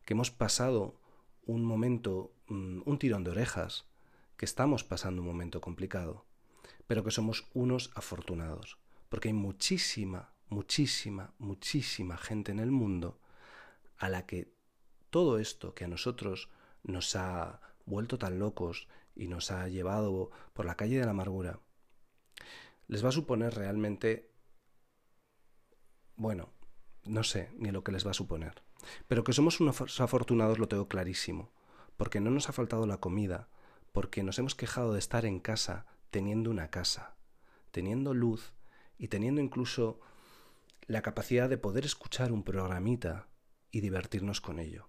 que 0.05 0.15
hemos 0.15 0.31
pasado 0.31 1.01
un 1.45 1.65
momento, 1.65 2.33
mm, 2.49 2.83
un 2.85 2.99
tirón 2.99 3.25
de 3.25 3.31
orejas, 3.31 3.87
que 4.37 4.45
estamos 4.45 4.85
pasando 4.85 5.23
un 5.23 5.29
momento 5.29 5.61
complicado, 5.61 6.25
pero 6.87 7.05
que 7.05 7.11
somos 7.11 7.49
unos 7.55 7.91
afortunados, 7.95 8.79
porque 9.09 9.29
hay 9.29 9.35
muchísima, 9.35 10.33
muchísima, 10.49 11.35
muchísima 11.39 12.17
gente 12.17 12.53
en 12.53 12.59
el 12.59 12.71
mundo 12.71 13.21
a 13.99 14.09
la 14.09 14.27
que 14.27 14.55
todo 15.11 15.39
esto 15.39 15.75
que 15.75 15.85
a 15.85 15.89
nosotros 15.89 16.49
nos 16.85 17.17
ha 17.17 17.61
vuelto 17.85 18.19
tan 18.19 18.39
locos 18.39 18.89
y 19.19 19.29
nos 19.29 19.51
ha 19.51 19.69
llevado 19.69 20.31
por 20.55 20.65
la 20.65 20.77
calle 20.77 20.99
de 20.99 21.05
la 21.05 21.11
amargura, 21.11 21.61
les 22.87 23.05
va 23.05 23.11
a 23.11 23.13
suponer 23.13 23.55
realmente, 23.55 24.31
bueno, 26.17 26.53
no 27.05 27.25
sé 27.25 27.51
ni 27.57 27.71
lo 27.71 27.85
que 27.85 27.93
les 27.93 28.07
va 28.07 28.13
a 28.13 28.15
suponer, 28.15 28.63
pero 29.09 29.25
que 29.25 29.33
somos 29.33 29.61
unos 29.61 30.01
afortunados 30.01 30.59
lo 30.59 30.69
tengo 30.69 30.89
clarísimo, 30.89 31.53
porque 31.97 32.21
no 32.21 32.31
nos 32.31 32.49
ha 32.49 32.53
faltado 32.53 32.87
la 32.87 32.99
comida, 32.99 33.49
porque 33.93 34.23
nos 34.23 34.39
hemos 34.39 34.55
quejado 34.55 34.93
de 34.93 35.01
estar 35.01 35.27
en 35.27 35.41
casa 35.41 35.87
teniendo 36.11 36.51
una 36.51 36.71
casa, 36.71 37.17
teniendo 37.73 38.15
luz 38.15 38.55
y 38.97 39.09
teniendo 39.09 39.41
incluso 39.41 40.01
la 40.87 41.03
capacidad 41.03 41.49
de 41.51 41.59
poder 41.59 41.85
escuchar 41.85 42.33
un 42.33 42.45
programita 42.45 43.29
y 43.71 43.81
divertirnos 43.81 44.41
con 44.41 44.59
ello. 44.59 44.89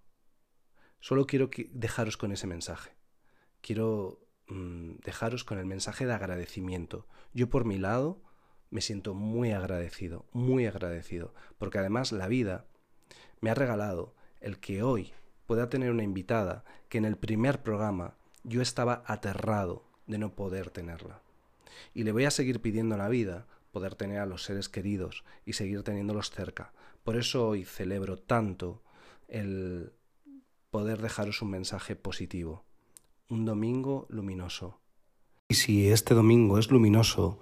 Solo 1.01 1.25
quiero 1.25 1.49
dejaros 1.71 2.15
con 2.15 2.31
ese 2.31 2.47
mensaje. 2.47 2.98
Quiero 3.61 4.19
mm, 4.47 4.95
dejaros 5.03 5.43
con 5.43 5.59
el 5.59 5.65
mensaje 5.65 6.05
de 6.05 6.13
agradecimiento. 6.13 7.07
Yo 7.33 7.49
por 7.49 7.65
mi 7.65 7.77
lado 7.77 8.21
me 8.69 8.81
siento 8.81 9.13
muy 9.13 9.51
agradecido, 9.51 10.25
muy 10.31 10.65
agradecido, 10.65 11.33
porque 11.57 11.79
además 11.79 12.11
la 12.11 12.27
vida 12.27 12.65
me 13.41 13.49
ha 13.49 13.55
regalado 13.55 14.15
el 14.41 14.59
que 14.59 14.83
hoy 14.83 15.13
pueda 15.45 15.69
tener 15.69 15.91
una 15.91 16.03
invitada 16.03 16.63
que 16.89 16.97
en 16.97 17.05
el 17.05 17.17
primer 17.17 17.63
programa 17.63 18.15
yo 18.43 18.61
estaba 18.61 19.03
aterrado 19.05 19.83
de 20.05 20.17
no 20.17 20.35
poder 20.35 20.69
tenerla. 20.69 21.21
Y 21.93 22.03
le 22.03 22.11
voy 22.11 22.25
a 22.25 22.31
seguir 22.31 22.61
pidiendo 22.61 22.97
la 22.97 23.09
vida 23.09 23.47
poder 23.71 23.95
tener 23.95 24.19
a 24.19 24.25
los 24.25 24.43
seres 24.43 24.69
queridos 24.69 25.23
y 25.45 25.53
seguir 25.53 25.83
teniéndolos 25.83 26.31
cerca. 26.31 26.73
Por 27.03 27.15
eso 27.15 27.47
hoy 27.47 27.63
celebro 27.63 28.17
tanto 28.17 28.83
el 29.27 29.93
poder 30.71 31.01
dejaros 31.01 31.41
un 31.41 31.51
mensaje 31.51 31.95
positivo. 31.95 32.65
Un 33.31 33.45
domingo 33.45 34.07
luminoso. 34.09 34.79
Y 35.49 35.53
si 35.53 35.91
este 35.91 36.15
domingo 36.15 36.57
es 36.57 36.71
luminoso, 36.71 37.37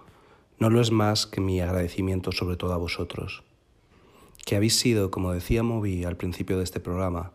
no 0.60 0.70
lo 0.70 0.82
es 0.82 0.92
más 0.92 1.26
que 1.28 1.40
mi 1.40 1.62
agradecimiento 1.62 2.34
sobre 2.34 2.58
todo 2.58 2.74
a 2.74 2.78
vosotros, 2.78 3.46
que 4.46 4.58
habéis 4.58 4.78
sido, 4.78 5.12
como 5.12 5.32
decía 5.32 5.64
Moby 5.64 6.04
al 6.04 6.18
principio 6.18 6.58
de 6.58 6.66
este 6.66 6.82
programa, 6.82 7.32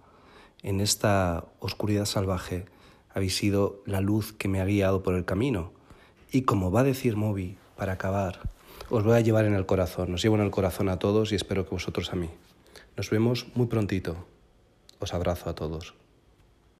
en 0.62 0.82
esta 0.82 1.46
oscuridad 1.60 2.04
salvaje, 2.04 2.66
habéis 3.08 3.36
sido 3.36 3.80
la 3.86 4.02
luz 4.02 4.34
que 4.34 4.48
me 4.48 4.60
ha 4.60 4.66
guiado 4.66 5.02
por 5.02 5.14
el 5.14 5.24
camino. 5.24 5.72
Y 6.30 6.42
como 6.42 6.70
va 6.70 6.80
a 6.80 6.84
decir 6.84 7.16
Moby, 7.16 7.56
para 7.74 7.94
acabar, 7.94 8.50
os 8.90 9.02
voy 9.02 9.14
a 9.14 9.20
llevar 9.20 9.46
en 9.46 9.54
el 9.54 9.64
corazón, 9.64 10.12
os 10.12 10.22
llevo 10.22 10.34
en 10.34 10.42
el 10.42 10.50
corazón 10.50 10.90
a 10.90 10.98
todos 10.98 11.32
y 11.32 11.36
espero 11.36 11.64
que 11.64 11.70
vosotros 11.70 12.12
a 12.12 12.16
mí. 12.16 12.28
Nos 12.98 13.08
vemos 13.08 13.46
muy 13.54 13.68
prontito. 13.68 14.26
Os 14.98 15.14
abrazo 15.14 15.48
a 15.48 15.54
todos. 15.54 16.01